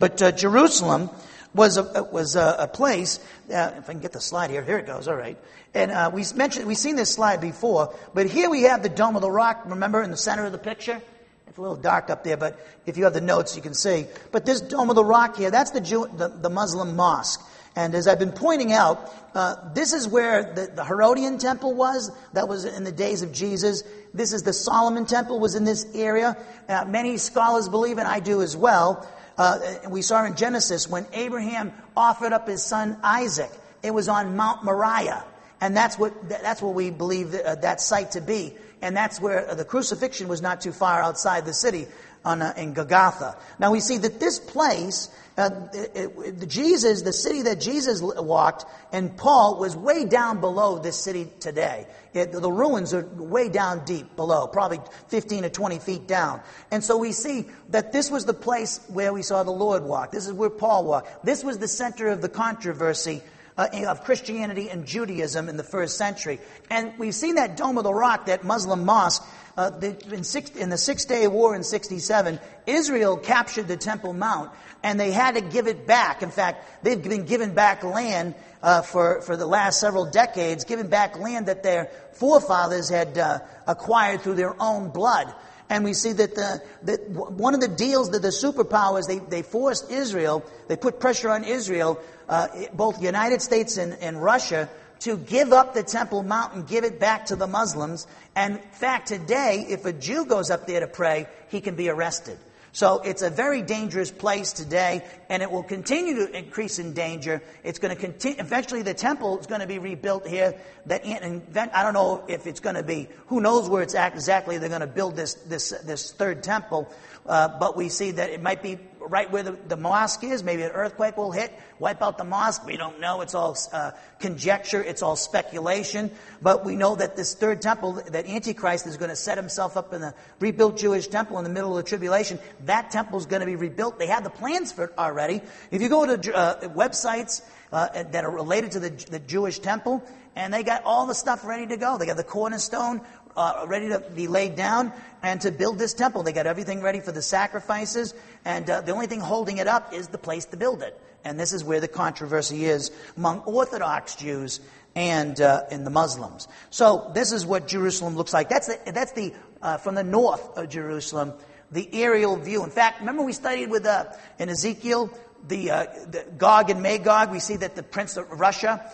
[0.00, 1.10] But uh, Jerusalem
[1.54, 3.20] was a, was a, a place.
[3.48, 5.06] Uh, if I can get the slide here, here it goes.
[5.06, 5.38] All right.
[5.74, 9.14] And uh, we mentioned we've seen this slide before, but here we have the Dome
[9.14, 9.62] of the Rock.
[9.66, 11.00] Remember in the center of the picture.
[11.46, 14.06] It's a little dark up there, but if you have the notes, you can see.
[14.32, 17.40] But this Dome of the Rock here, that's the, the, the Muslim mosque.
[17.76, 22.10] And as I've been pointing out, uh, this is where the, the, Herodian temple was.
[22.32, 23.84] That was in the days of Jesus.
[24.14, 26.38] This is the Solomon temple was in this area.
[26.66, 29.06] Uh, many scholars believe, and I do as well.
[29.36, 29.58] Uh,
[29.90, 33.50] we saw in Genesis when Abraham offered up his son Isaac.
[33.82, 35.22] It was on Mount Moriah,
[35.60, 38.54] and that's what that's what we believe that, uh, that site to be.
[38.82, 41.86] And that's where the crucifixion was not too far outside the city
[42.24, 43.36] on, uh, in Golgotha.
[43.58, 48.64] Now we see that this place uh, it, it, Jesus, the city that Jesus walked,
[48.90, 51.86] and Paul was way down below this city today.
[52.14, 56.40] It, the ruins are way down deep below, probably 15 to 20 feet down.
[56.70, 60.10] And so we see that this was the place where we saw the Lord walk.
[60.10, 61.24] This is where Paul walked.
[61.24, 63.22] This was the center of the controversy
[63.56, 66.38] uh, of Christianity and Judaism in the first century.
[66.70, 70.50] And we've seen that Dome of the Rock, that Muslim mosque, uh, the, in, six,
[70.50, 74.50] in, the Six Day War in 67, Israel captured the Temple Mount
[74.82, 76.22] and they had to give it back.
[76.22, 80.88] In fact, they've been given back land uh, for, for the last several decades, given
[80.88, 85.32] back land that their forefathers had uh, acquired through their own blood.
[85.68, 89.42] And we see that, the, that one of the deals that the superpowers, they, they
[89.42, 94.68] forced Israel, they put pressure on Israel, uh, both the United States and, and Russia,
[95.00, 98.06] to give up the Temple Mount and give it back to the Muslims.
[98.34, 101.88] And in fact, today, if a Jew goes up there to pray, he can be
[101.88, 102.38] arrested.
[102.76, 107.40] So it's a very dangerous place today, and it will continue to increase in danger.
[107.64, 108.38] It's going to continue.
[108.38, 110.60] Eventually, the temple is going to be rebuilt here.
[110.84, 113.08] That I don't know if it's going to be.
[113.28, 114.58] Who knows where it's at exactly?
[114.58, 116.92] They're going to build this this this third temple,
[117.24, 120.42] uh, but we see that it might be right where the, the, mosque is.
[120.42, 122.64] Maybe an earthquake will hit, wipe out the mosque.
[122.66, 123.20] We don't know.
[123.20, 124.82] It's all uh, conjecture.
[124.82, 126.10] It's all speculation.
[126.42, 129.92] But we know that this third temple, that Antichrist is going to set himself up
[129.92, 132.38] in the rebuilt Jewish temple in the middle of the tribulation.
[132.64, 133.98] That temple is going to be rebuilt.
[133.98, 135.40] They have the plans for it already.
[135.70, 137.42] If you go to uh, websites
[137.72, 140.02] uh, that are related to the, the Jewish temple,
[140.36, 141.96] and they got all the stuff ready to go.
[141.96, 143.00] They got the cornerstone
[143.36, 146.22] uh, ready to be laid down and to build this temple.
[146.22, 149.92] They got everything ready for the sacrifices, and uh, the only thing holding it up
[149.92, 151.00] is the place to build it.
[151.24, 154.60] And this is where the controversy is among Orthodox Jews
[154.94, 156.48] and uh, in the Muslims.
[156.70, 158.48] So this is what Jerusalem looks like.
[158.48, 161.32] That's the, that's the uh, from the north of Jerusalem,
[161.70, 162.62] the aerial view.
[162.64, 164.04] In fact, remember we studied with uh,
[164.38, 165.10] in Ezekiel
[165.48, 167.30] the, uh, the Gog and Magog.
[167.30, 168.90] We see that the prince of Russia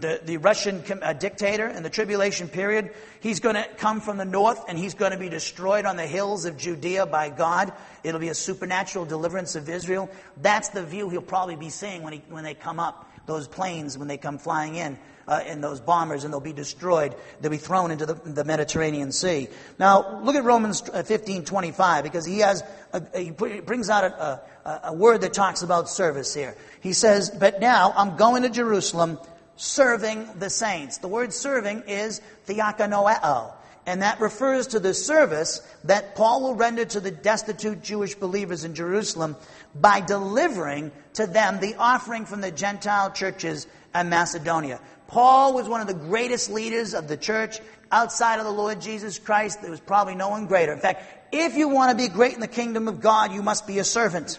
[0.00, 4.24] the, the Russian uh, dictator in the tribulation period, he's going to come from the
[4.24, 7.72] north and he's going to be destroyed on the hills of Judea by God.
[8.02, 10.10] It'll be a supernatural deliverance of Israel.
[10.42, 13.96] That's the view he'll probably be seeing when, he, when they come up, those planes,
[13.96, 14.98] when they come flying in.
[15.26, 17.14] Uh, in those bombers, and they'll be destroyed.
[17.40, 19.48] They'll be thrown into the, the Mediterranean Sea.
[19.78, 24.42] Now, look at Romans uh, 15 25, because he has a, he brings out a,
[24.66, 26.54] a, a word that talks about service here.
[26.82, 29.18] He says, But now I'm going to Jerusalem
[29.56, 30.98] serving the saints.
[30.98, 33.52] The word serving is diakoneo,
[33.86, 38.64] and that refers to the service that Paul will render to the destitute Jewish believers
[38.64, 39.36] in Jerusalem
[39.74, 44.80] by delivering to them the offering from the Gentile churches in Macedonia.
[45.06, 47.60] Paul was one of the greatest leaders of the church
[47.92, 49.60] outside of the Lord Jesus Christ.
[49.62, 50.72] There was probably no one greater.
[50.72, 53.66] In fact, if you want to be great in the kingdom of God, you must
[53.66, 54.38] be a servant.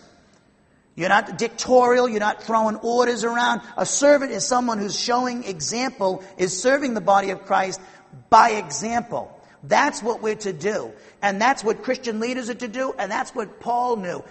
[0.95, 2.07] You're not dictatorial.
[2.07, 3.61] You're not throwing orders around.
[3.77, 7.81] A servant is someone who's showing example, is serving the body of Christ
[8.29, 9.31] by example.
[9.67, 10.91] That's what we're to do.
[11.21, 12.93] And that's what Christian leaders are to do.
[12.97, 14.23] And that's what Paul knew.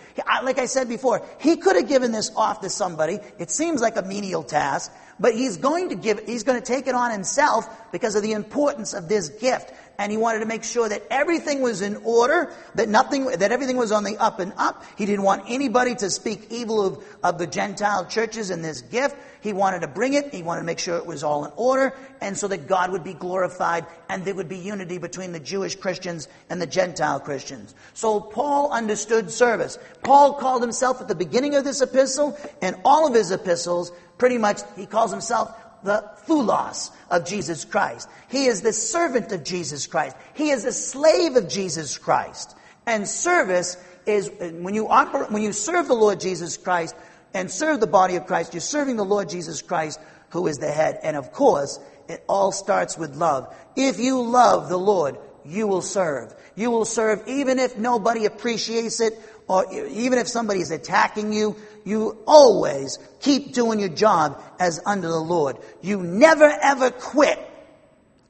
[0.43, 3.19] Like I said before, he could have given this off to somebody.
[3.39, 6.87] It seems like a menial task, but he's going to give, he's going to take
[6.87, 10.65] it on himself because of the importance of this gift and he wanted to make
[10.65, 14.53] sure that everything was in order, that nothing, that everything was on the up and
[14.57, 14.85] up.
[14.97, 19.17] He didn't want anybody to speak evil of, of the Gentile churches in this gift.
[19.41, 20.33] He wanted to bring it.
[20.33, 23.05] He wanted to make sure it was all in order, and so that God would
[23.05, 27.75] be glorified, and there would be unity between the Jewish Christians and the Gentile Christians.
[27.93, 29.79] So Paul understood service.
[30.03, 34.39] Paul called himself at the beginning of this epistle, and all of his epistles, pretty
[34.39, 35.55] much, he calls himself
[35.85, 38.09] the doulos of Jesus Christ.
[38.29, 40.17] He is the servant of Jesus Christ.
[40.35, 42.57] He is a slave of Jesus Christ.
[42.87, 46.95] And service is when you when you serve the Lord Jesus Christ
[47.33, 50.71] and serve the body of Christ, you're serving the Lord Jesus Christ, who is the
[50.71, 50.99] head.
[51.03, 53.55] And of course, it all starts with love.
[53.77, 56.35] If you love the Lord, you will serve.
[56.55, 61.57] You will serve even if nobody appreciates it or even if somebody is attacking you,
[61.85, 65.59] you always keep doing your job as under the Lord.
[65.83, 67.39] You never ever quit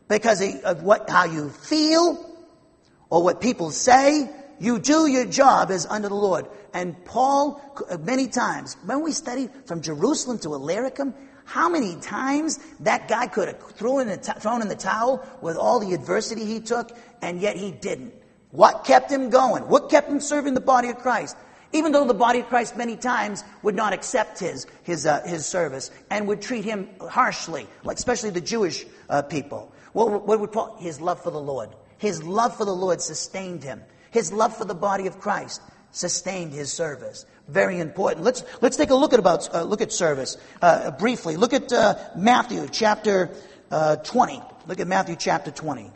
[0.09, 2.31] because of what, how you feel
[3.11, 4.29] or what people say.
[4.59, 6.47] You do your job as under the Lord.
[6.73, 7.61] And Paul,
[8.01, 13.49] many times, when we studied from Jerusalem to Illyricum, how many times that guy could
[13.49, 16.91] have thrown in, the, thrown in the towel with all the adversity he took,
[17.23, 18.15] and yet he didn't.
[18.55, 19.67] What kept him going?
[19.67, 21.37] What kept him serving the body of Christ?
[21.73, 25.45] Even though the body of Christ many times would not accept his, his, uh, his
[25.45, 29.73] service and would treat him harshly, like especially the Jewish uh, people.
[29.93, 30.77] What, what would Paul?
[30.79, 31.71] His love for the Lord.
[31.99, 33.83] His love for the Lord sustained him.
[34.13, 37.27] His love for the body of Christ sustained his service.
[37.49, 38.25] Very important.
[38.25, 41.37] Let's let's take a look at about uh, look at service uh, briefly.
[41.37, 43.31] Look at uh, Matthew chapter
[43.73, 44.41] uh, twenty.
[44.69, 45.91] Look at Matthew chapter twenty.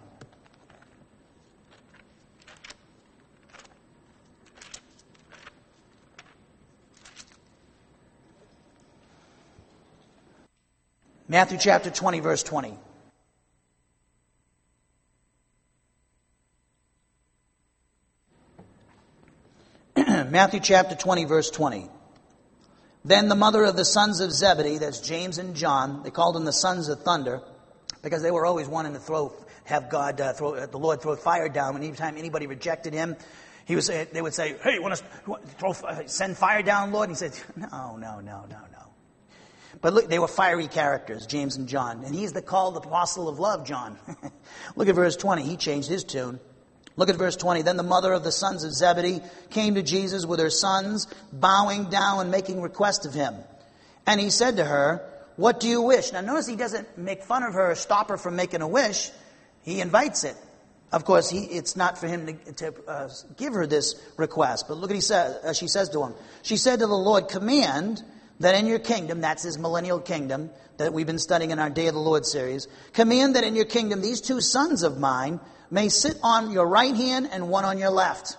[11.31, 12.75] Matthew chapter 20, verse 20.
[19.97, 21.91] Matthew chapter 20, verse 20.
[23.05, 26.47] Then the mother of the sons of Zebedee, that's James and John, they called them
[26.47, 27.43] the sons of thunder
[28.03, 31.15] because they were always wanting to throw, have God uh, throw, uh, the Lord throw
[31.15, 31.75] fire down.
[31.75, 33.17] And anytime anybody rejected him,
[33.67, 35.05] he was, they would say, "Hey, you want to
[35.59, 35.75] throw,
[36.07, 38.88] send fire down, Lord?" And he said, "No, no, no, no, no."
[39.81, 42.05] But look, they were fiery characters, James and John.
[42.05, 43.99] And he's the called apostle of love, John.
[44.77, 45.43] look at verse 20.
[45.43, 46.41] He changed his tune.
[46.97, 47.63] Look at verse 20.
[47.63, 51.91] Then the mother of the sons of Zebedee came to Jesus with her sons, bowing
[51.91, 53.35] down and making request of him.
[54.07, 56.13] And he said to her, What do you wish?
[56.13, 59.11] Now notice he doesn't make fun of her or stop her from making a wish.
[59.63, 60.37] He invites it.
[60.91, 64.67] Of course, he, it's not for him to, to uh, give her this request.
[64.67, 66.15] But look at he says, uh, she says to him.
[66.43, 68.03] She said to the Lord, Command
[68.41, 71.89] that in your kingdom, that's his millennial kingdom that we've been studying in our Day
[71.89, 75.89] of the Lord series, command that in your kingdom these two sons of mine may
[75.89, 78.37] sit on your right hand and one on your left.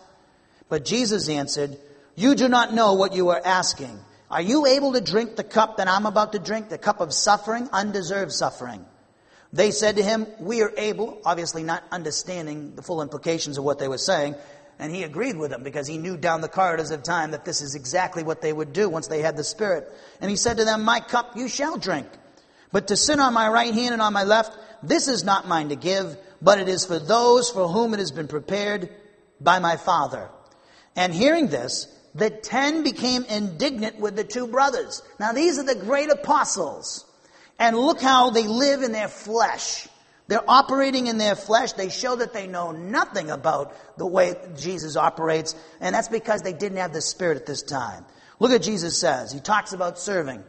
[0.69, 1.77] But Jesus answered,
[2.15, 3.99] You do not know what you are asking.
[4.31, 7.13] Are you able to drink the cup that I'm about to drink, the cup of
[7.13, 8.85] suffering, undeserved suffering?
[9.51, 13.79] They said to him, We are able, obviously not understanding the full implications of what
[13.79, 14.35] they were saying,
[14.79, 17.61] and he agreed with them because he knew down the corridors of time that this
[17.61, 19.91] is exactly what they would do once they had the Spirit.
[20.21, 22.07] And he said to them, My cup you shall drink.
[22.71, 25.69] But to sit on my right hand and on my left, this is not mine
[25.69, 28.89] to give, but it is for those for whom it has been prepared
[29.41, 30.29] by my Father.
[30.95, 35.01] And hearing this, the ten became indignant with the two brothers.
[35.19, 37.05] Now these are the great apostles.
[37.57, 39.89] And look how they live in their flesh.
[40.29, 41.73] They're operating in their flesh.
[41.73, 45.55] They show that they know nothing about the way Jesus operates.
[45.81, 48.05] And that's because they didn't have the Spirit at this time.
[48.37, 49.31] Look at Jesus says.
[49.31, 50.43] He talks about serving.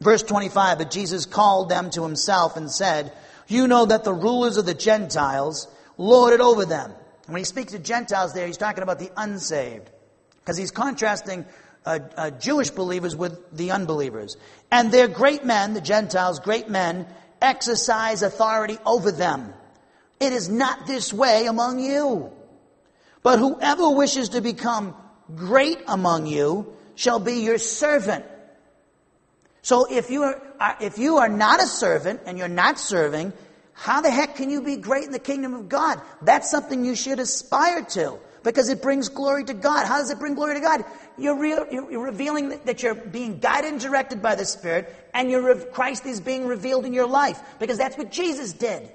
[0.00, 3.12] Verse 25, but Jesus called them to himself and said,
[3.48, 5.68] you know that the rulers of the Gentiles
[5.98, 6.90] lord it over them.
[7.26, 9.90] When he speaks to Gentiles there, he's talking about the unsaved.
[10.40, 11.44] Because he's contrasting
[11.84, 14.38] uh, uh, Jewish believers with the unbelievers.
[14.70, 17.06] And their great men, the Gentiles, great men,
[17.40, 19.52] exercise authority over them.
[20.20, 22.32] It is not this way among you.
[23.22, 24.94] But whoever wishes to become
[25.34, 28.24] great among you shall be your servant.
[29.62, 30.42] So if you are,
[30.80, 33.32] if you are not a servant and you're not serving,
[33.72, 36.00] how the heck can you be great in the kingdom of God?
[36.22, 39.86] That's something you should aspire to because it brings glory to God.
[39.86, 40.84] How does it bring glory to God?
[41.18, 45.56] You're, real, you're revealing that you're being guided and directed by the Spirit and your
[45.56, 48.90] Christ is being revealed in your life because that's what Jesus did.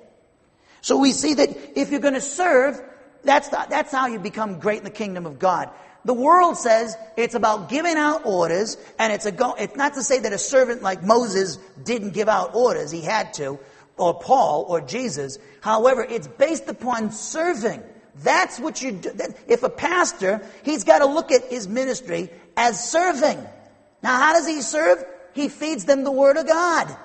[0.81, 2.81] So we see that if you're going to serve,
[3.23, 5.69] that's, the, that's how you become great in the kingdom of God.
[6.05, 10.03] The world says it's about giving out orders, and it's a go, it's not to
[10.03, 13.57] say that a servant like Moses didn't give out orders, he had to,
[13.95, 15.37] or Paul, or Jesus.
[15.61, 17.81] However, it's based upon serving.
[18.15, 19.11] That's what you do.
[19.47, 23.39] If a pastor, he's got to look at his ministry as serving.
[24.03, 25.03] Now, how does he serve?
[25.33, 26.95] He feeds them the Word of God.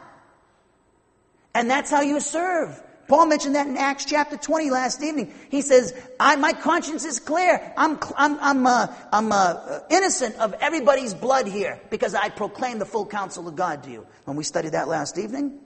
[1.54, 2.82] And that's how you serve.
[3.08, 5.32] Paul mentioned that in Acts chapter 20 last evening.
[5.48, 7.72] He says, I, my conscience is clear.
[7.74, 12.84] I'm, I'm, I'm, uh, I'm uh, innocent of everybody's blood here because I proclaim the
[12.84, 14.06] full counsel of God to you.
[14.26, 15.58] When we studied that last evening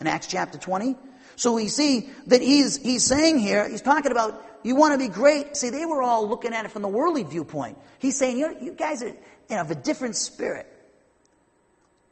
[0.00, 0.96] in Acts chapter 20.
[1.36, 5.12] So we see that he's, he's saying here, he's talking about you want to be
[5.12, 5.56] great.
[5.56, 7.78] See, they were all looking at it from the worldly viewpoint.
[7.98, 9.16] He's saying, you, guys are you
[9.50, 10.66] know, of a different spirit.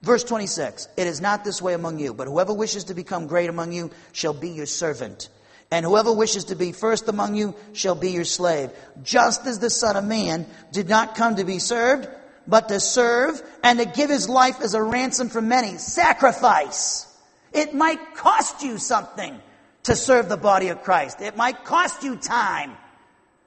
[0.03, 3.51] Verse 26, it is not this way among you, but whoever wishes to become great
[3.51, 5.29] among you shall be your servant.
[5.71, 8.71] And whoever wishes to be first among you shall be your slave.
[9.03, 12.09] Just as the Son of Man did not come to be served,
[12.47, 15.77] but to serve and to give his life as a ransom for many.
[15.79, 17.07] Sacrifice.
[17.53, 19.39] It might cost you something
[19.85, 21.21] to serve the body of Christ.
[21.21, 22.77] It might cost you time.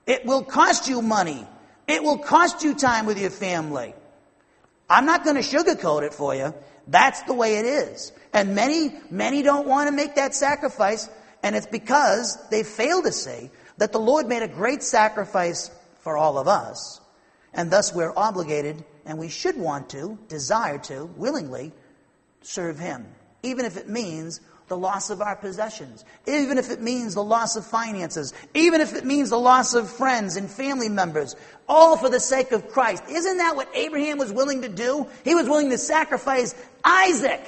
[0.06, 1.48] It will cost you money.
[1.88, 3.94] It will cost you time with your family.
[4.90, 6.54] I'm not going to sugarcoat it for you.
[6.88, 8.12] That's the way it is.
[8.34, 11.10] And many, many don't want to make that sacrifice,
[11.42, 15.72] and it's because they fail to see that the Lord made a great sacrifice
[16.02, 17.00] for all of us,
[17.54, 21.72] and thus we're obligated, and we should want to, desire to, willingly
[22.42, 23.06] serve Him,
[23.42, 27.56] even if it means the loss of our possessions, even if it means the loss
[27.56, 31.36] of finances, even if it means the loss of friends and family members,
[31.68, 33.04] all for the sake of Christ.
[33.10, 35.08] Isn't that what Abraham was willing to do?
[35.24, 37.42] He was willing to sacrifice Isaac,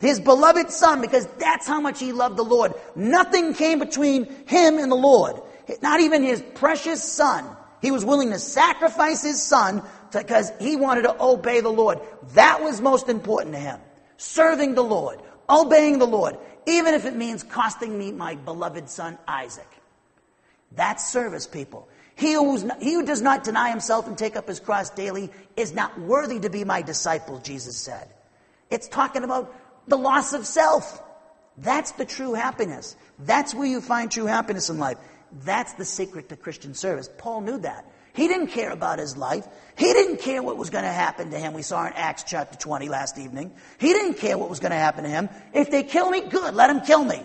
[0.00, 2.74] his beloved son, because that's how much he loved the Lord.
[2.94, 5.40] Nothing came between him and the Lord.
[5.82, 7.44] Not even his precious son.
[7.80, 9.82] He was willing to sacrifice his son
[10.12, 12.00] because he wanted to obey the Lord.
[12.34, 13.80] That was most important to him.
[14.16, 16.38] Serving the Lord, obeying the Lord
[16.68, 19.68] even if it means costing me my beloved son Isaac.
[20.72, 21.88] That's service, people.
[22.14, 25.72] He, not, he who does not deny himself and take up his cross daily is
[25.72, 28.08] not worthy to be my disciple, Jesus said.
[28.70, 29.54] It's talking about
[29.86, 31.02] the loss of self.
[31.56, 32.96] That's the true happiness.
[33.18, 34.98] That's where you find true happiness in life.
[35.44, 37.08] That's the secret to Christian service.
[37.16, 37.86] Paul knew that.
[38.18, 39.46] He didn't care about his life.
[39.76, 41.54] He didn't care what was going to happen to him.
[41.54, 43.52] We saw in Acts chapter 20 last evening.
[43.78, 45.28] He didn't care what was going to happen to him.
[45.54, 47.24] If they kill me, good, let them kill me.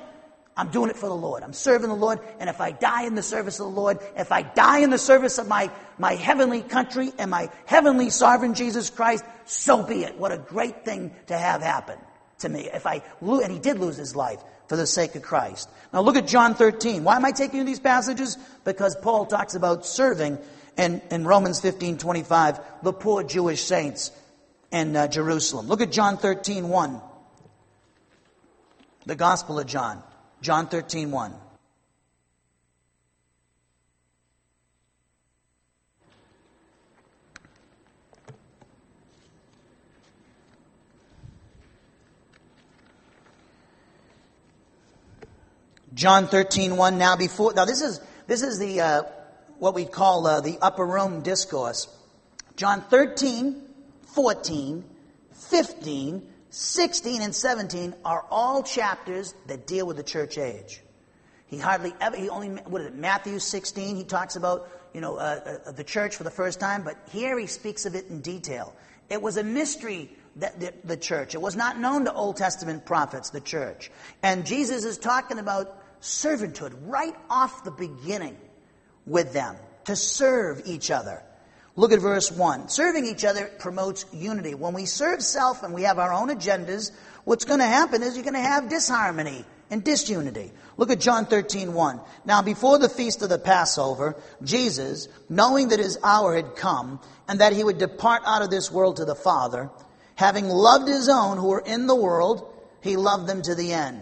[0.55, 1.41] I'm doing it for the Lord.
[1.41, 2.19] I'm serving the Lord.
[2.39, 4.99] And if I die in the service of the Lord, if I die in the
[4.99, 10.19] service of my, my heavenly country and my heavenly sovereign Jesus Christ, so be it.
[10.19, 11.97] What a great thing to have happen
[12.39, 12.69] to me.
[12.71, 15.69] If I lose, and he did lose his life for the sake of Christ.
[15.91, 17.03] Now look at John 13.
[17.03, 18.37] Why am I taking these passages?
[18.63, 20.37] Because Paul talks about serving
[20.77, 24.11] in, in Romans 15, 25, the poor Jewish saints
[24.71, 25.67] in uh, Jerusalem.
[25.67, 27.01] Look at John 13, 1.
[29.05, 30.01] The Gospel of John.
[30.41, 31.33] John 13, 1.
[45.93, 46.97] John 13, 1.
[46.97, 49.03] Now before, now this is, this is the, uh,
[49.63, 51.87] what we call uh, the upper room discourse.
[52.57, 53.61] John 13,
[54.07, 54.83] 14,
[55.31, 60.81] 15, 16 and 17 are all chapters that deal with the church age.
[61.47, 65.15] He hardly ever, he only, what is it, Matthew 16, he talks about, you know,
[65.15, 68.19] uh, uh, the church for the first time, but here he speaks of it in
[68.19, 68.75] detail.
[69.09, 71.35] It was a mystery that the, the church.
[71.35, 73.91] It was not known to Old Testament prophets, the church.
[74.23, 78.35] And Jesus is talking about servanthood right off the beginning
[79.05, 81.21] with them to serve each other.
[81.75, 82.69] Look at verse 1.
[82.69, 84.53] Serving each other promotes unity.
[84.53, 86.91] When we serve self and we have our own agendas,
[87.23, 90.51] what's going to happen is you're going to have disharmony and disunity.
[90.77, 91.99] Look at John 13, 1.
[92.25, 97.39] Now, before the feast of the Passover, Jesus, knowing that his hour had come and
[97.39, 99.71] that he would depart out of this world to the Father,
[100.15, 104.01] having loved his own who were in the world, he loved them to the end.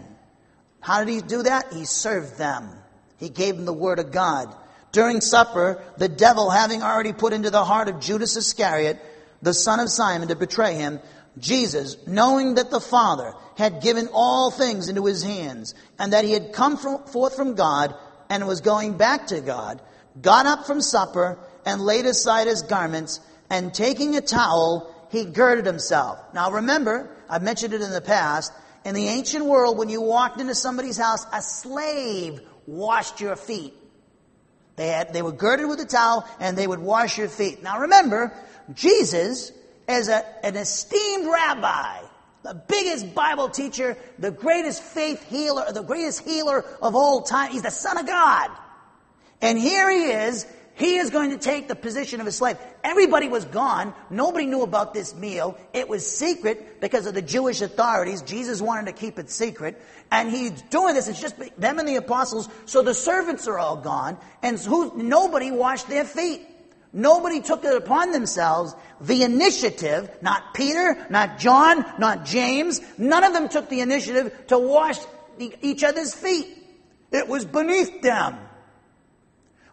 [0.80, 1.72] How did he do that?
[1.72, 2.68] He served them.
[3.18, 4.54] He gave them the word of God.
[4.92, 9.00] During supper, the devil having already put into the heart of Judas Iscariot,
[9.40, 11.00] the son of Simon, to betray him,
[11.38, 16.32] Jesus, knowing that the Father had given all things into his hands, and that he
[16.32, 17.94] had come from, forth from God
[18.28, 19.80] and was going back to God,
[20.20, 25.64] got up from supper and laid aside his garments, and taking a towel, he girded
[25.64, 26.18] himself.
[26.34, 28.52] Now remember, I've mentioned it in the past,
[28.84, 33.74] in the ancient world, when you walked into somebody's house, a slave washed your feet.
[34.76, 37.62] They, had, they were girded with a towel and they would wash your feet.
[37.62, 38.32] Now remember,
[38.74, 39.52] Jesus
[39.88, 42.00] is a, an esteemed rabbi,
[42.42, 47.50] the biggest Bible teacher, the greatest faith healer, the greatest healer of all time.
[47.50, 48.50] He's the Son of God.
[49.40, 52.56] And here he is he is going to take the position of a slave.
[52.82, 53.92] Everybody was gone.
[54.08, 55.58] Nobody knew about this meal.
[55.72, 58.22] It was secret because of the Jewish authorities.
[58.22, 59.80] Jesus wanted to keep it secret.
[60.10, 61.08] And he's doing this.
[61.08, 62.48] It's just them and the apostles.
[62.64, 64.16] So the servants are all gone.
[64.42, 66.48] And who, nobody washed their feet.
[66.94, 72.80] Nobody took it upon themselves the initiative, not Peter, not John, not James.
[72.98, 74.98] None of them took the initiative to wash
[75.38, 76.46] each other's feet.
[77.10, 78.38] It was beneath them.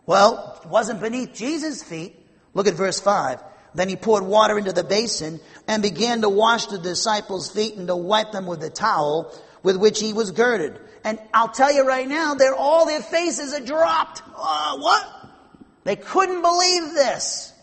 [0.10, 2.16] Well, it wasn't beneath Jesus' feet.
[2.56, 3.44] Look at verse 5.
[3.76, 7.86] Then he poured water into the basin and began to wash the disciples' feet and
[7.90, 9.32] to wipe them with the towel
[9.62, 10.80] with which he was girded.
[11.04, 14.24] And I'll tell you right now, they're all their faces are dropped.
[14.36, 15.30] Uh, what?
[15.84, 17.54] They couldn't believe this.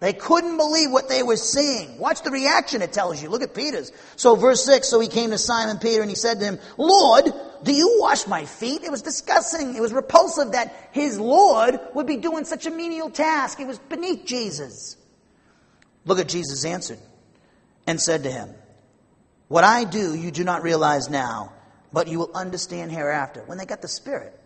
[0.00, 1.98] They couldn't believe what they were seeing.
[1.98, 3.30] Watch the reaction it tells you.
[3.30, 3.92] Look at Peter's.
[4.16, 7.32] So verse 6, so he came to Simon Peter and he said to him, Lord,
[7.62, 8.82] do you wash my feet?
[8.82, 9.74] It was disgusting.
[9.74, 13.60] It was repulsive that his Lord would be doing such a menial task.
[13.60, 14.96] It was beneath Jesus.
[16.04, 16.98] Look at Jesus answered
[17.86, 18.50] and said to him,
[19.48, 21.52] What I do you do not realize now,
[21.92, 23.42] but you will understand hereafter.
[23.46, 24.38] When they got the Spirit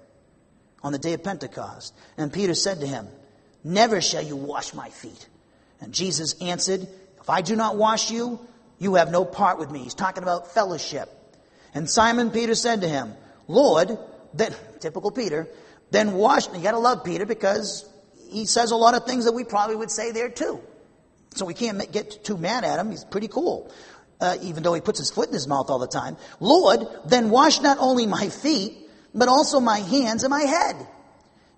[0.82, 1.94] on the day of Pentecost.
[2.16, 3.08] And Peter said to him,
[3.64, 5.28] Never shall you wash my feet.
[5.80, 6.86] And Jesus answered,
[7.20, 8.40] If I do not wash you,
[8.78, 9.80] you have no part with me.
[9.80, 11.08] He's talking about fellowship.
[11.74, 13.14] And Simon Peter said to him,
[13.48, 13.98] Lord,
[14.34, 15.48] then, typical Peter,
[15.90, 17.88] then wash, you gotta love Peter because
[18.30, 20.60] he says a lot of things that we probably would say there too.
[21.34, 22.90] So we can't get too mad at him.
[22.90, 23.70] He's pretty cool.
[24.20, 26.16] Uh, even though he puts his foot in his mouth all the time.
[26.38, 28.74] Lord, then wash not only my feet,
[29.12, 30.86] but also my hands and my head.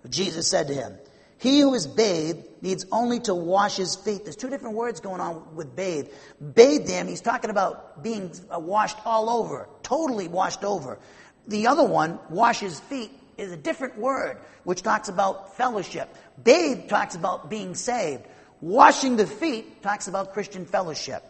[0.08, 0.96] Jesus said to him,
[1.38, 4.24] he who is bathed needs only to wash his feet.
[4.24, 6.08] There's two different words going on with bathe.
[6.54, 10.98] Bathe them, he's talking about being uh, washed all over, totally washed over.
[11.46, 16.08] The other one, wash his feet, is a different word, which talks about fellowship.
[16.42, 18.24] Bathe talks about being saved.
[18.60, 21.22] Washing the feet talks about Christian fellowship.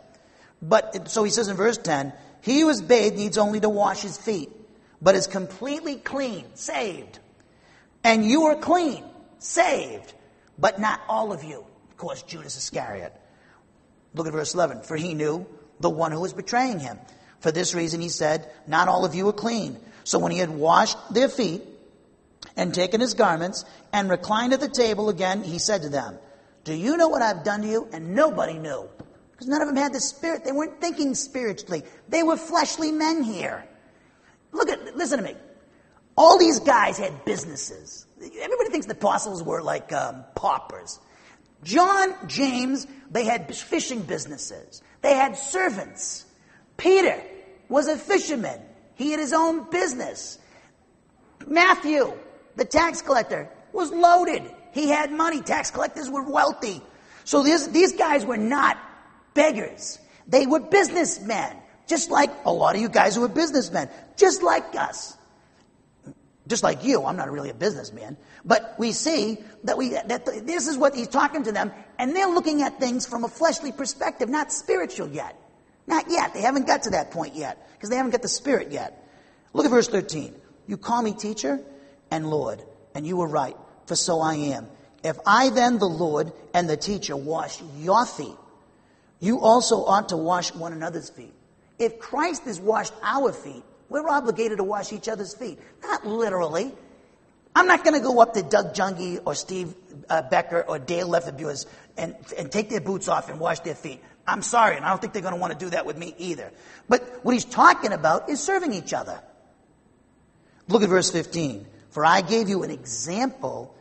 [0.63, 4.03] But, so he says in verse 10, he who is bathed needs only to wash
[4.03, 4.51] his feet,
[5.03, 7.19] but is completely clean, saved.
[8.03, 9.05] And you are clean
[9.39, 10.15] saved,
[10.59, 11.65] but not all of you.
[11.91, 13.13] Of course, Judas Iscariot.
[14.15, 14.83] Look at verse 11.
[14.83, 15.47] For he knew
[15.81, 16.99] the one who was betraying him.
[17.45, 19.79] For this reason he said, Not all of you are clean.
[20.03, 21.61] So when he had washed their feet
[22.57, 26.17] and taken his garments and reclined at the table again, he said to them,
[26.65, 27.87] Do you know what I've done to you?
[27.93, 28.89] And nobody knew.
[29.33, 30.47] Because none of them had the Spirit.
[30.47, 31.83] They weren't thinking spiritually.
[32.09, 33.63] They were fleshly men here.
[34.53, 35.37] Look at, listen to me.
[36.17, 38.07] All these guys had businesses.
[38.23, 40.99] Everybody thinks the apostles were like um, paupers.
[41.63, 44.81] John, James, they had fishing businesses.
[45.03, 46.25] They had servants.
[46.79, 47.23] Peter
[47.69, 48.61] was a fisherman.
[48.95, 50.39] He had his own business.
[51.47, 52.13] Matthew,
[52.57, 54.43] the tax collector, was loaded.
[54.73, 55.41] He had money.
[55.41, 56.81] Tax collectors were wealthy.
[57.25, 58.79] So this, these guys were not
[59.35, 59.99] beggars.
[60.27, 61.57] They were businessmen.
[61.87, 63.89] Just like a lot of you guys who are businessmen.
[64.17, 65.17] Just like us.
[66.47, 67.05] Just like you.
[67.05, 68.17] I'm not really a businessman.
[68.45, 72.29] But we see that we, that this is what he's talking to them, and they're
[72.29, 75.39] looking at things from a fleshly perspective, not spiritual yet.
[75.87, 76.35] Not yet.
[76.35, 79.07] They haven't got to that point yet, because they haven't got the spirit yet.
[79.53, 80.35] Look at verse 13.
[80.67, 81.61] You call me teacher
[82.11, 82.63] and Lord,
[82.95, 83.57] and you were right,
[83.87, 84.69] for so I am.
[85.03, 88.37] If I then, the Lord and the teacher, wash your feet,
[89.21, 91.35] you also ought to wash one another's feet.
[91.79, 95.59] If Christ has washed our feet, we're obligated to wash each other's feet.
[95.83, 96.73] Not literally.
[97.55, 99.75] I'm not going to go up to Doug Jungie or Steve
[100.09, 101.67] uh, Becker or Dale Lefebvre's
[101.97, 104.03] and, and take their boots off and wash their feet.
[104.27, 106.15] I'm sorry, and I don't think they're going to want to do that with me
[106.19, 106.51] either.
[106.89, 109.21] But what he's talking about is serving each other.
[110.69, 111.67] Look at verse 15.
[111.91, 113.75] For I gave you an example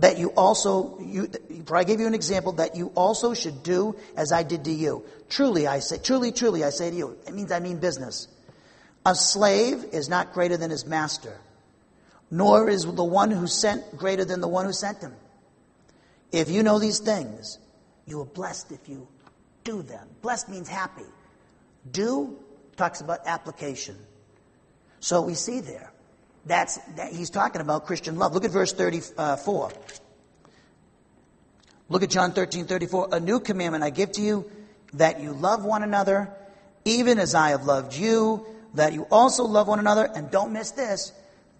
[0.00, 1.30] that you also, you,
[1.66, 4.72] for I gave you an example that you also should do as I did to
[4.72, 5.04] you.
[5.28, 7.18] Truly, I say, truly, truly, I say to you.
[7.26, 8.26] It means I mean business.
[9.04, 11.36] A slave is not greater than his master,
[12.30, 15.14] nor is the one who sent greater than the one who sent him.
[16.32, 17.58] If you know these things,
[18.06, 19.06] you are blessed if you
[19.64, 20.08] do them.
[20.22, 21.04] Blessed means happy.
[21.90, 22.38] Do
[22.76, 23.96] talks about application.
[25.00, 25.92] So we see there.
[26.46, 28.32] That's that he's talking about Christian love.
[28.32, 29.72] Look at verse 34.
[31.88, 33.08] Look at John 13, 34.
[33.12, 34.50] A new commandment I give to you
[34.94, 36.32] that you love one another,
[36.84, 40.08] even as I have loved you, that you also love one another.
[40.14, 41.12] And don't miss this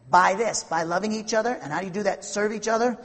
[0.08, 1.52] by this, by loving each other.
[1.52, 2.24] And how do you do that?
[2.24, 2.96] Serve each other.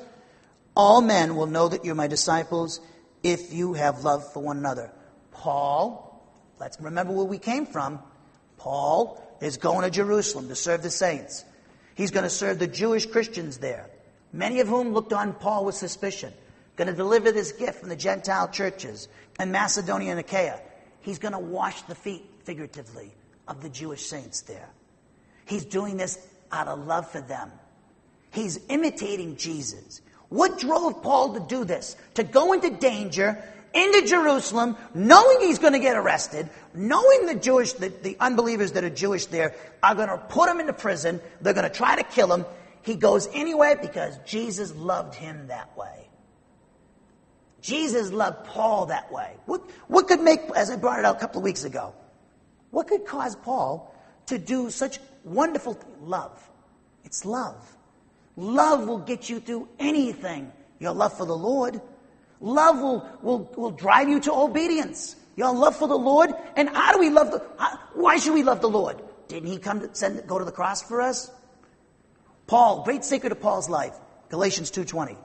[0.75, 2.79] All men will know that you're my disciples
[3.26, 4.91] if you have love for one another.
[5.32, 6.23] Paul,
[6.59, 7.99] let's remember where we came from.
[8.57, 11.43] Paul is going to Jerusalem to serve the saints.
[11.95, 13.89] He's going to serve the Jewish Christians there,
[14.32, 16.32] many of whom looked on Paul with suspicion.
[16.76, 19.07] Going to deliver this gift from the Gentile churches
[19.39, 20.59] in Macedonia and Achaia.
[21.01, 23.11] He's going to wash the feet, figuratively,
[23.47, 24.69] of the Jewish saints there.
[25.45, 26.19] He's doing this
[26.51, 27.51] out of love for them.
[28.32, 30.01] He's imitating Jesus.
[30.30, 31.95] What drove Paul to do this?
[32.15, 33.43] To go into danger
[33.76, 38.86] into Jerusalem, knowing he's going to get arrested, knowing the Jewish, the, the unbelievers that
[38.86, 39.53] are Jewish there
[39.84, 41.19] are going to put him into prison.
[41.41, 42.45] They're going to try to kill him.
[42.84, 46.07] He goes anyway because Jesus loved him that way.
[47.61, 49.34] Jesus loved Paul that way.
[49.45, 51.93] What, what could make, as I brought it out a couple of weeks ago,
[52.69, 53.93] what could cause Paul
[54.28, 56.39] to do such wonderful love?
[57.03, 57.57] It's love.
[58.36, 60.51] Love will get you through anything.
[60.79, 61.81] Your love for the Lord.
[62.41, 65.15] Love will, will, will drive you to obedience.
[65.36, 66.31] Your love for the Lord.
[66.55, 67.39] And how do we love the,
[67.93, 69.01] why should we love the Lord?
[69.27, 71.31] Didn't he come to send, go to the cross for us?
[72.47, 73.95] Paul, great secret of Paul's life,
[74.29, 75.09] Galatians 2.20.
[75.09, 75.15] He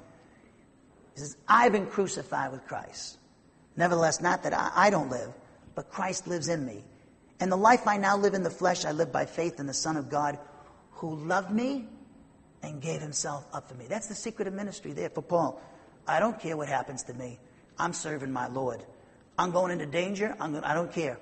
[1.16, 3.18] says, I've been crucified with Christ.
[3.76, 5.32] Nevertheless, not that I, I don't live,
[5.74, 6.84] but Christ lives in me.
[7.40, 9.74] And the life I now live in the flesh, I live by faith in the
[9.74, 10.38] Son of God
[10.92, 11.86] who loved me
[12.62, 13.86] and gave himself up for me.
[13.88, 15.60] That's the secret of ministry there for Paul.
[16.06, 17.38] I don't care what happens to me.
[17.78, 18.84] I'm serving my Lord.
[19.38, 20.36] I'm going into danger.
[20.38, 21.18] I'm going, I don't care.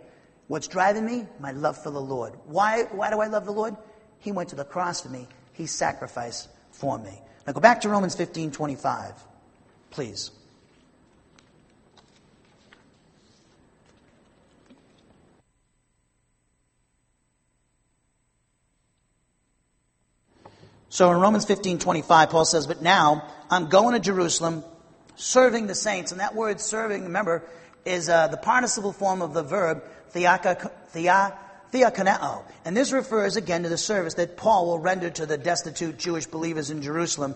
[0.49, 1.26] What's driving me?
[1.41, 2.34] My love for the Lord.
[2.47, 3.76] Why, why do I love the Lord?
[4.18, 5.28] He went to the cross for me.
[5.53, 7.20] He sacrificed for me.
[7.47, 9.12] Now go back to Romans 15 25,
[9.91, 10.30] please.
[20.91, 24.64] So in Romans 15 25, Paul says, But now I'm going to Jerusalem,
[25.16, 26.12] serving the saints.
[26.12, 27.45] And that word serving, remember,
[27.84, 31.39] is uh, the participle form of the verb thea.
[32.64, 36.26] And this refers again to the service that Paul will render to the destitute Jewish
[36.26, 37.34] believers in Jerusalem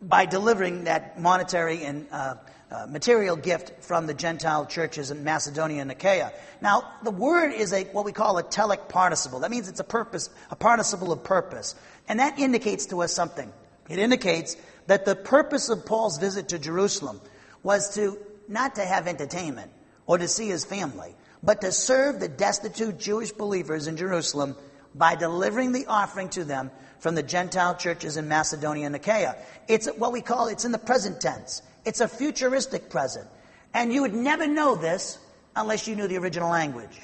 [0.00, 2.36] by delivering that monetary and uh,
[2.70, 6.32] uh, material gift from the Gentile churches in Macedonia and Achaia.
[6.60, 9.40] Now, the word is a what we call a telic participle.
[9.40, 11.74] That means it's a purpose, a participle of purpose.
[12.08, 13.52] And that indicates to us something.
[13.88, 14.56] It indicates
[14.86, 17.20] that the purpose of Paul's visit to Jerusalem
[17.62, 19.70] was to not to have entertainment
[20.06, 24.56] or to see his family, but to serve the destitute Jewish believers in Jerusalem
[24.94, 29.36] by delivering the offering to them from the Gentile churches in Macedonia and Achaia.
[29.68, 31.62] It's what we call, it's in the present tense.
[31.84, 33.28] It's a futuristic present.
[33.74, 35.18] And you would never know this
[35.54, 36.98] unless you knew the original language.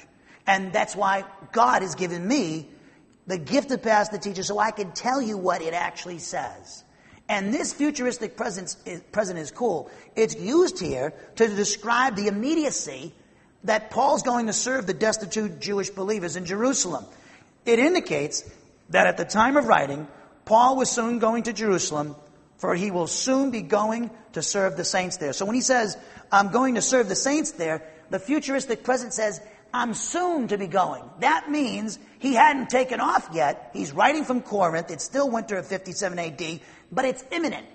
[0.47, 2.69] And that's why God has given me
[3.27, 6.83] the gift of pastor teacher so I can tell you what it actually says.
[7.27, 9.89] And this futuristic present is, present is cool.
[10.15, 13.13] It's used here to describe the immediacy
[13.63, 17.05] that Paul's going to serve the destitute Jewish believers in Jerusalem.
[17.65, 18.47] It indicates
[18.89, 20.07] that at the time of writing,
[20.45, 22.15] Paul was soon going to Jerusalem,
[22.57, 25.33] for he will soon be going to serve the saints there.
[25.33, 25.97] So when he says,
[26.31, 29.41] I'm going to serve the saints there, the futuristic present says,
[29.73, 31.03] I'm soon to be going.
[31.19, 33.71] That means he hadn't taken off yet.
[33.73, 34.89] He's writing from Corinth.
[34.89, 36.59] It's still winter of 57 AD,
[36.91, 37.65] but it's imminent.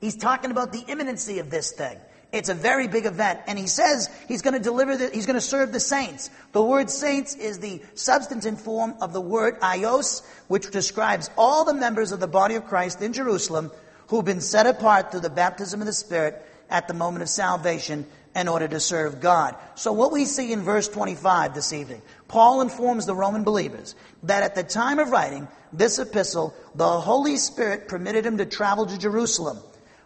[0.00, 1.98] He's talking about the imminency of this thing.
[2.32, 3.40] It's a very big event.
[3.46, 6.30] And he says he's going to deliver the, he's going to serve the saints.
[6.52, 11.74] The word saints is the substantive form of the word hagios, which describes all the
[11.74, 13.72] members of the body of Christ in Jerusalem
[14.08, 18.06] who've been set apart through the baptism of the Spirit at the moment of salvation
[18.34, 19.56] in order to serve God.
[19.74, 24.42] So what we see in verse 25 this evening, Paul informs the Roman believers that
[24.42, 28.98] at the time of writing this epistle, the Holy Spirit permitted him to travel to
[28.98, 29.58] Jerusalem,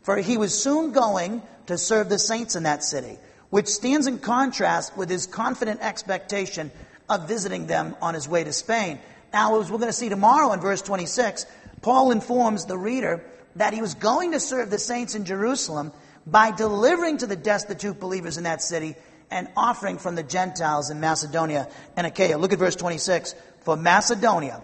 [0.02, 3.18] for he was soon going to serve the saints in that city,
[3.50, 6.70] which stands in contrast with his confident expectation
[7.08, 8.98] of visiting them on his way to Spain.
[9.32, 11.44] Now, as we're going to see tomorrow in verse 26,
[11.82, 13.22] Paul informs the reader
[13.56, 15.92] that he was going to serve the saints in Jerusalem
[16.26, 18.94] by delivering to the destitute believers in that city
[19.30, 22.38] an offering from the Gentiles in Macedonia and Achaia.
[22.38, 23.34] Look at verse 26.
[23.62, 24.60] For Macedonia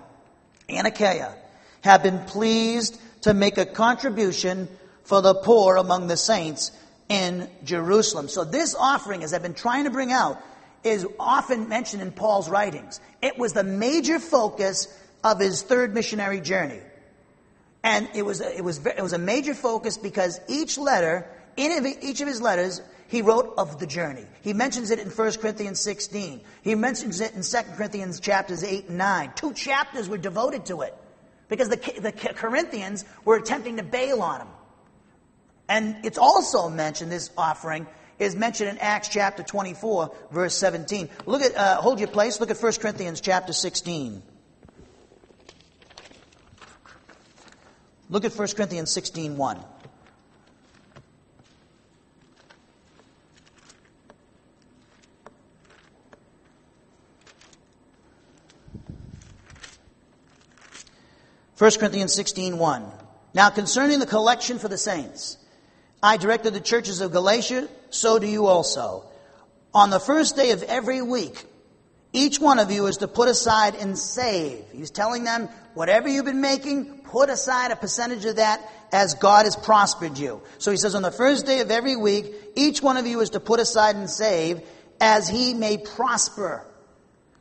[0.68, 1.34] and Achaia
[1.82, 4.68] have been pleased to make a contribution
[5.04, 6.72] for the poor among the saints
[7.08, 8.28] in Jerusalem.
[8.28, 10.40] So this offering, as I've been trying to bring out,
[10.84, 13.00] is often mentioned in Paul's writings.
[13.20, 14.86] It was the major focus
[15.22, 16.80] of his third missionary journey.
[17.82, 22.20] And it was, it was, it was a major focus because each letter in each
[22.20, 24.24] of his letters, he wrote of the journey.
[24.42, 26.40] He mentions it in 1 Corinthians 16.
[26.62, 29.32] He mentions it in 2 Corinthians chapters 8 and 9.
[29.34, 30.94] Two chapters were devoted to it
[31.48, 34.48] because the, the Corinthians were attempting to bail on him.
[35.68, 37.86] And it's also mentioned, this offering
[38.20, 41.08] is mentioned in Acts chapter 24, verse 17.
[41.26, 44.22] Look at, uh, hold your place, look at 1 Corinthians chapter 16.
[48.08, 49.64] Look at 1 Corinthians 16, 1.
[61.60, 62.86] 1 Corinthians 16 1.
[63.34, 65.36] Now concerning the collection for the saints,
[66.02, 69.04] I directed the churches of Galatia, so do you also.
[69.74, 71.44] On the first day of every week,
[72.14, 74.64] each one of you is to put aside and save.
[74.72, 79.44] He's telling them, whatever you've been making, put aside a percentage of that as God
[79.44, 80.40] has prospered you.
[80.56, 83.30] So he says, on the first day of every week, each one of you is
[83.30, 84.62] to put aside and save
[84.98, 86.66] as he may prosper,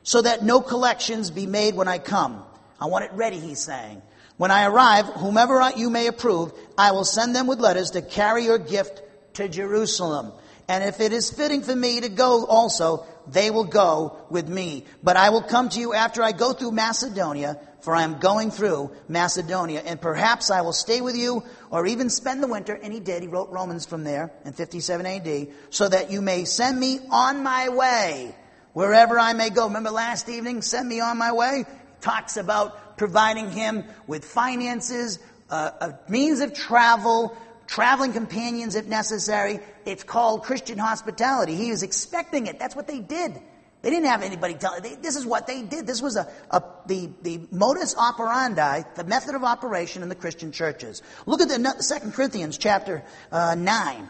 [0.02, 2.44] so that no collections be made when I come.
[2.78, 4.02] I want it ready, he's saying.
[4.40, 8.44] When I arrive, whomever you may approve, I will send them with letters to carry
[8.44, 9.02] your gift
[9.34, 10.32] to Jerusalem.
[10.66, 14.86] And if it is fitting for me to go also, they will go with me.
[15.02, 18.50] But I will come to you after I go through Macedonia, for I am going
[18.50, 19.82] through Macedonia.
[19.84, 22.72] And perhaps I will stay with you or even spend the winter.
[22.72, 23.20] And he did.
[23.20, 27.42] He wrote Romans from there in 57 AD, so that you may send me on
[27.42, 28.34] my way
[28.72, 29.66] wherever I may go.
[29.66, 31.64] Remember last evening, send me on my way?
[32.00, 35.18] Talks about providing him with finances,
[35.50, 37.36] uh, a means of travel,
[37.66, 39.60] traveling companions if necessary.
[39.84, 41.54] It's called Christian hospitality.
[41.54, 42.58] He was expecting it.
[42.58, 43.40] That's what they did.
[43.82, 44.78] They didn't have anybody tell.
[44.80, 45.86] They, this is what they did.
[45.86, 50.52] This was a, a, the, the modus operandi, the method of operation in the Christian
[50.52, 51.02] churches.
[51.24, 54.08] Look at the Second Corinthians chapter uh, nine.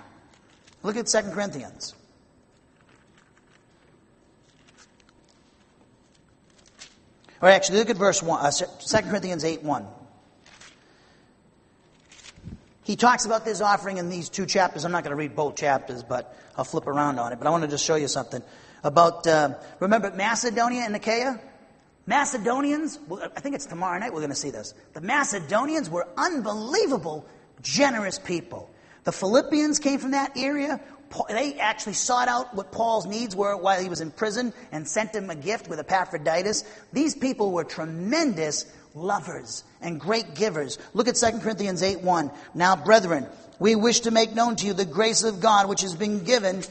[0.83, 1.95] Look at Second Corinthians.
[7.43, 9.87] Or actually, look at verse 1, uh, 2 Corinthians 8 1.
[12.83, 14.85] He talks about this offering in these two chapters.
[14.85, 17.39] I'm not going to read both chapters, but I'll flip around on it.
[17.39, 18.43] But I want to just show you something
[18.83, 21.41] about, uh, remember Macedonia and Achaia?
[22.07, 22.99] Macedonians,
[23.37, 24.75] I think it's tomorrow night we're going to see this.
[24.95, 27.27] The Macedonians were unbelievable,
[27.63, 28.69] generous people.
[29.05, 30.81] The Philippians came from that area
[31.29, 35.15] they actually sought out what Paul's needs were while he was in prison and sent
[35.15, 36.65] him a gift with Epaphroditus.
[36.93, 40.79] These people were tremendous lovers and great givers.
[40.95, 42.31] Look at 2 Corinthians 8 1.
[42.55, 43.27] Now, brethren,
[43.59, 46.63] we wish to make known to you the grace of God which has been given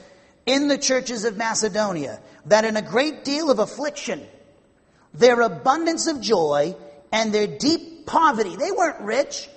[0.45, 4.25] in the churches of Macedonia, that in a great deal of affliction,
[5.13, 6.75] their abundance of joy,
[7.11, 8.55] and their deep poverty.
[8.55, 9.47] They weren't rich,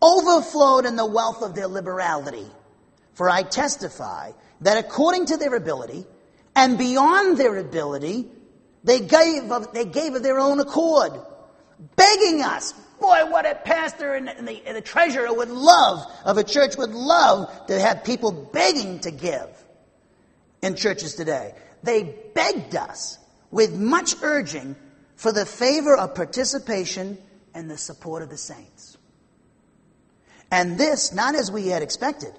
[0.00, 2.46] overflowed in the wealth of their liberality.
[3.14, 6.04] For I testify that according to their ability
[6.54, 8.26] and beyond their ability,
[8.82, 11.12] they gave of, they gave of their own accord,
[11.96, 12.72] begging us.
[13.00, 16.90] Boy, what a pastor and the, and the treasurer would love, of a church would
[16.90, 19.48] love to have people begging to give
[20.62, 21.54] in churches today.
[21.82, 23.18] They begged us
[23.50, 24.76] with much urging
[25.16, 27.18] for the favor of participation
[27.54, 28.96] and the support of the saints.
[30.50, 32.32] And this, not as we had expected,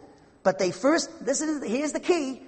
[0.46, 2.40] but they first, this is, here's the key.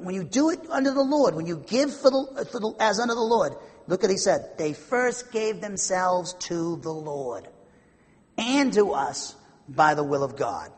[0.00, 3.00] When you do it under the Lord, when you give for the, for the, as
[3.00, 3.54] under the Lord,
[3.88, 4.56] look what he said.
[4.56, 7.48] They first gave themselves to the Lord
[8.38, 9.34] and to us
[9.68, 10.70] by the will of God.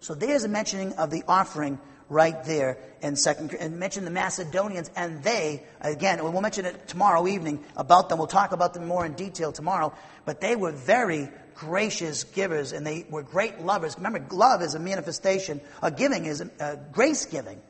[0.00, 1.78] So there's a mentioning of the offering
[2.10, 7.26] right there in second and mention the Macedonians and they again we'll mention it tomorrow
[7.26, 8.18] evening about them.
[8.18, 9.94] We'll talk about them more in detail tomorrow.
[10.26, 13.96] But they were very gracious givers and they were great lovers.
[13.96, 17.60] Remember love is a manifestation a giving is a, a grace giving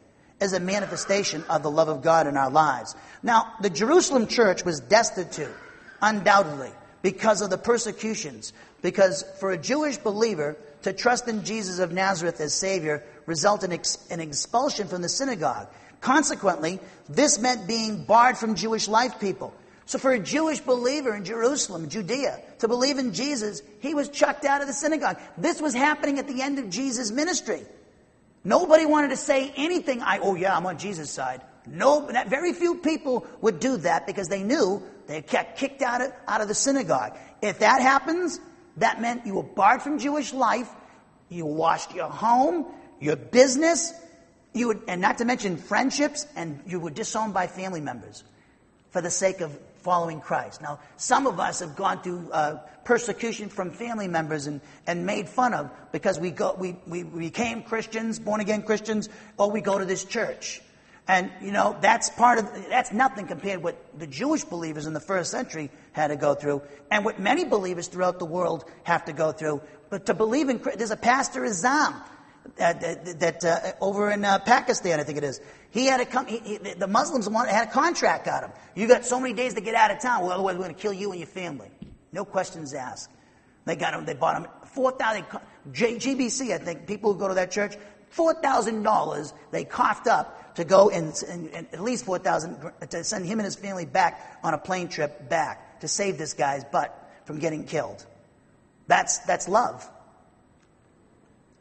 [0.40, 2.96] is a manifestation of the love of God in our lives.
[3.22, 5.54] Now the Jerusalem church was destitute
[6.00, 6.70] undoubtedly
[7.02, 12.40] because of the persecutions because for a Jewish believer to trust in Jesus of Nazareth
[12.40, 15.68] as Savior result in ex- an expulsion from the synagogue.
[16.00, 19.54] Consequently, this meant being barred from Jewish life people.
[19.84, 24.44] So for a Jewish believer in Jerusalem, Judea, to believe in Jesus, he was chucked
[24.44, 25.18] out of the synagogue.
[25.36, 27.62] This was happening at the end of Jesus' ministry.
[28.44, 30.00] Nobody wanted to say anything.
[30.00, 31.42] I, oh yeah, I'm on Jesus' side.
[31.66, 36.12] No, very few people would do that because they knew they get kicked out of,
[36.26, 37.16] out of the synagogue.
[37.42, 38.40] If that happens,
[38.76, 40.70] that meant you were barred from Jewish life,
[41.28, 42.66] you lost your home,
[43.00, 43.92] your business,
[44.52, 48.24] you would, and not to mention friendships, and you were disowned by family members
[48.90, 50.60] for the sake of following Christ.
[50.60, 55.28] Now, some of us have gone through uh, persecution from family members and, and made
[55.28, 59.08] fun of because we, go, we, we became Christians, born again Christians,
[59.38, 60.60] or we go to this church.
[61.08, 64.92] And, you know, that's part of, that's nothing compared to what the Jewish believers in
[64.92, 69.04] the first century had to go through, and what many believers throughout the world have
[69.06, 69.60] to go through.
[69.88, 72.00] But to believe in, there's a pastor, Azam,
[72.58, 75.40] uh, that, uh, over in uh, Pakistan, I think it is.
[75.70, 76.26] He had a come.
[76.26, 78.50] He, he, the Muslims wanted, had a contract on him.
[78.74, 80.22] You got so many days to get out of town.
[80.22, 81.68] Well, otherwise we're going to kill you and your family.
[82.12, 83.10] No questions asked.
[83.66, 84.04] They got him.
[84.04, 85.26] They bought him four thousand.
[85.70, 87.76] GBC, I think people who go to that church,
[88.08, 89.32] four thousand dollars.
[89.50, 92.56] They coughed up to go and, and, and at least four thousand
[92.90, 96.34] to send him and his family back on a plane trip back to save this
[96.34, 98.04] guy's butt from getting killed.
[98.86, 99.88] That's that's love.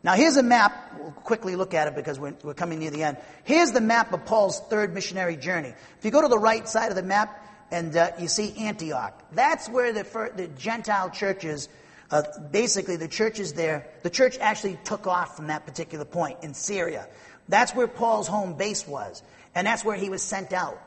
[0.02, 0.96] Now, here's a map.
[0.98, 3.18] We'll quickly look at it because we're, we're, coming near the end.
[3.44, 5.74] Here's the map of Paul's third missionary journey.
[5.98, 9.22] If you go to the right side of the map and uh, you see Antioch,
[9.34, 11.68] that's where the, the Gentile churches,
[12.12, 16.54] uh, basically the churches there, the church actually took off from that particular point in
[16.54, 17.06] Syria.
[17.50, 19.22] That's where Paul's home base was.
[19.54, 20.82] And that's where he was sent out.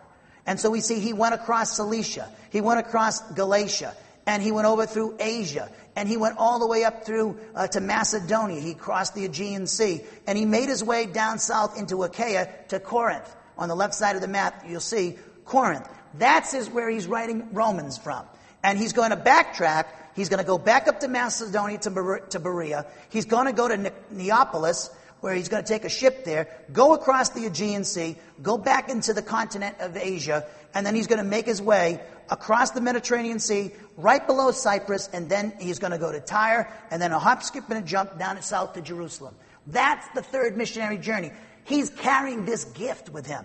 [0.46, 2.28] And so we see he went across Cilicia.
[2.50, 3.94] He went across Galatia
[4.26, 7.66] and he went over through Asia, and he went all the way up through uh,
[7.68, 8.60] to Macedonia.
[8.60, 12.78] He crossed the Aegean Sea, and he made his way down south into Achaia to
[12.80, 13.34] Corinth.
[13.58, 15.88] On the left side of the map, you'll see Corinth.
[16.14, 18.24] That's is where he's writing Romans from.
[18.62, 19.86] And he's going to backtrack.
[20.14, 22.86] He's going to go back up to Macedonia to, to Berea.
[23.10, 24.90] He's going to go to ne- Neapolis,
[25.22, 28.90] where he's going to take a ship there, go across the Aegean Sea, go back
[28.90, 30.44] into the continent of Asia,
[30.74, 35.08] and then he's going to make his way across the Mediterranean Sea, right below Cyprus,
[35.12, 37.86] and then he's going to go to Tyre, and then a hop, skip, and a
[37.86, 39.36] jump down south to Jerusalem.
[39.68, 41.30] That's the third missionary journey.
[41.62, 43.44] He's carrying this gift with him.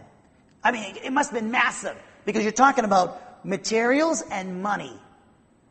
[0.64, 5.00] I mean, it must have been massive because you're talking about materials and money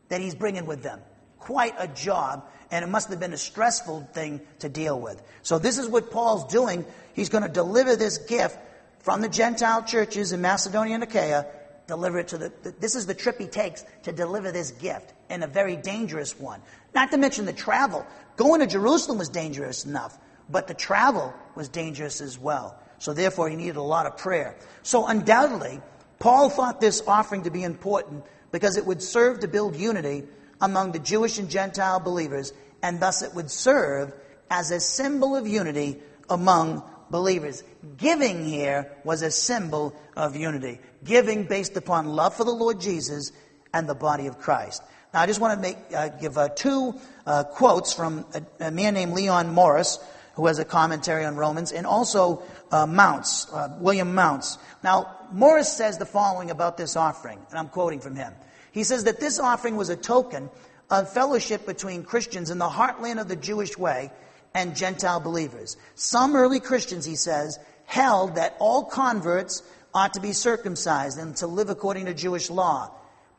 [0.08, 1.00] that he's bringing with them.
[1.40, 5.22] Quite a job and it must have been a stressful thing to deal with.
[5.42, 6.84] So this is what Paul's doing.
[7.14, 8.58] He's going to deliver this gift
[9.00, 11.46] from the Gentile churches in Macedonia and Achaia,
[11.86, 15.44] deliver it to the, this is the trip he takes to deliver this gift, and
[15.44, 16.60] a very dangerous one.
[16.94, 18.04] Not to mention the travel.
[18.36, 20.18] Going to Jerusalem was dangerous enough,
[20.50, 22.78] but the travel was dangerous as well.
[22.98, 24.56] So therefore, he needed a lot of prayer.
[24.82, 25.80] So undoubtedly,
[26.18, 30.24] Paul thought this offering to be important because it would serve to build unity
[30.60, 32.52] among the Jewish and Gentile believers,
[32.82, 34.12] and thus it would serve
[34.50, 35.98] as a symbol of unity
[36.28, 37.62] among believers.
[37.96, 40.80] Giving here was a symbol of unity.
[41.04, 43.32] Giving based upon love for the Lord Jesus
[43.72, 44.82] and the body of Christ.
[45.12, 46.94] Now, I just want to make, uh, give uh, two
[47.26, 49.98] uh, quotes from a, a, man named Leon Morris,
[50.34, 54.58] who has a commentary on Romans, and also uh, Mounce, uh, William Mounce.
[54.82, 58.34] Now, Morris says the following about this offering, and I'm quoting from him.
[58.76, 60.50] He says that this offering was a token
[60.90, 64.12] of fellowship between Christians in the heartland of the Jewish way
[64.52, 65.78] and Gentile believers.
[65.94, 69.62] Some early Christians, he says, held that all converts
[69.94, 72.90] ought to be circumcised and to live according to Jewish law.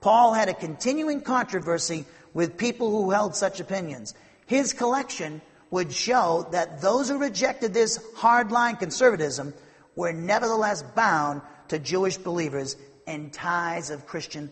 [0.02, 4.16] Paul had a continuing controversy with people who held such opinions.
[4.48, 9.54] His collection would show that those who rejected this hardline conservatism
[9.96, 12.76] were nevertheless bound to Jewish believers
[13.06, 14.50] in ties of Christian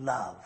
[0.00, 0.36] love.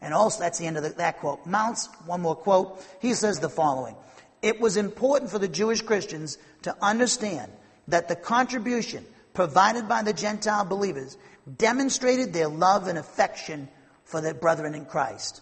[0.00, 1.44] And also, that's the end of the, that quote.
[1.46, 2.84] Mounce, one more quote.
[3.00, 3.96] He says the following
[4.42, 7.50] It was important for the Jewish Christians to understand
[7.88, 9.04] that the contribution
[9.34, 11.16] provided by the Gentile believers
[11.56, 13.68] demonstrated their love and affection
[14.04, 15.40] for their brethren in Christ.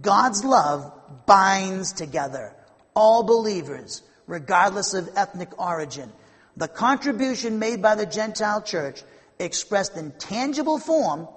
[0.00, 0.92] God's love
[1.26, 2.54] binds together
[2.94, 6.12] all believers, regardless of ethnic origin.
[6.56, 9.02] The contribution made by the Gentile church
[9.38, 11.28] expressed in tangible form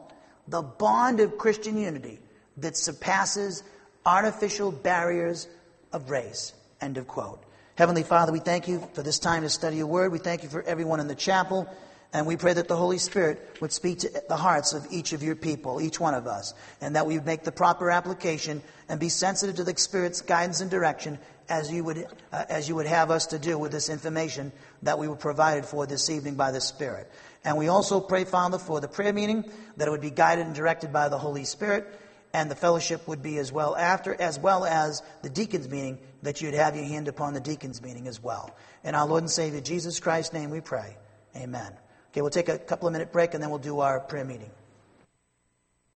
[0.52, 2.20] the bond of Christian unity
[2.58, 3.64] that surpasses
[4.06, 5.48] artificial barriers
[5.94, 6.54] of race.
[6.82, 7.42] End of quote.
[7.76, 10.12] Heavenly Father, we thank you for this time to study your word.
[10.12, 11.74] We thank you for everyone in the chapel.
[12.14, 15.24] And we pray that the Holy Spirit would speak to the hearts of each of
[15.24, 19.00] your people, each one of us, and that we would make the proper application and
[19.00, 22.86] be sensitive to the Spirit's guidance and direction as you would, uh, as you would
[22.86, 24.52] have us to do with this information
[24.84, 27.10] that we were provided for this evening by the Spirit.
[27.44, 30.56] And we also pray, Father, for the prayer meeting, that it would be guided and
[30.56, 31.88] directed by the Holy Spirit,
[32.34, 36.42] and the fellowship would be as well after, as well as the deacons meeting, that
[36.42, 38.56] you'd have your hand upon the deacons meeting as well.
[38.84, 40.96] In our Lord and Savior Jesus Christ's name we pray.
[41.36, 41.74] Amen.
[42.12, 44.52] Okay, we'll take a couple of minute break and then we'll do our prayer meeting.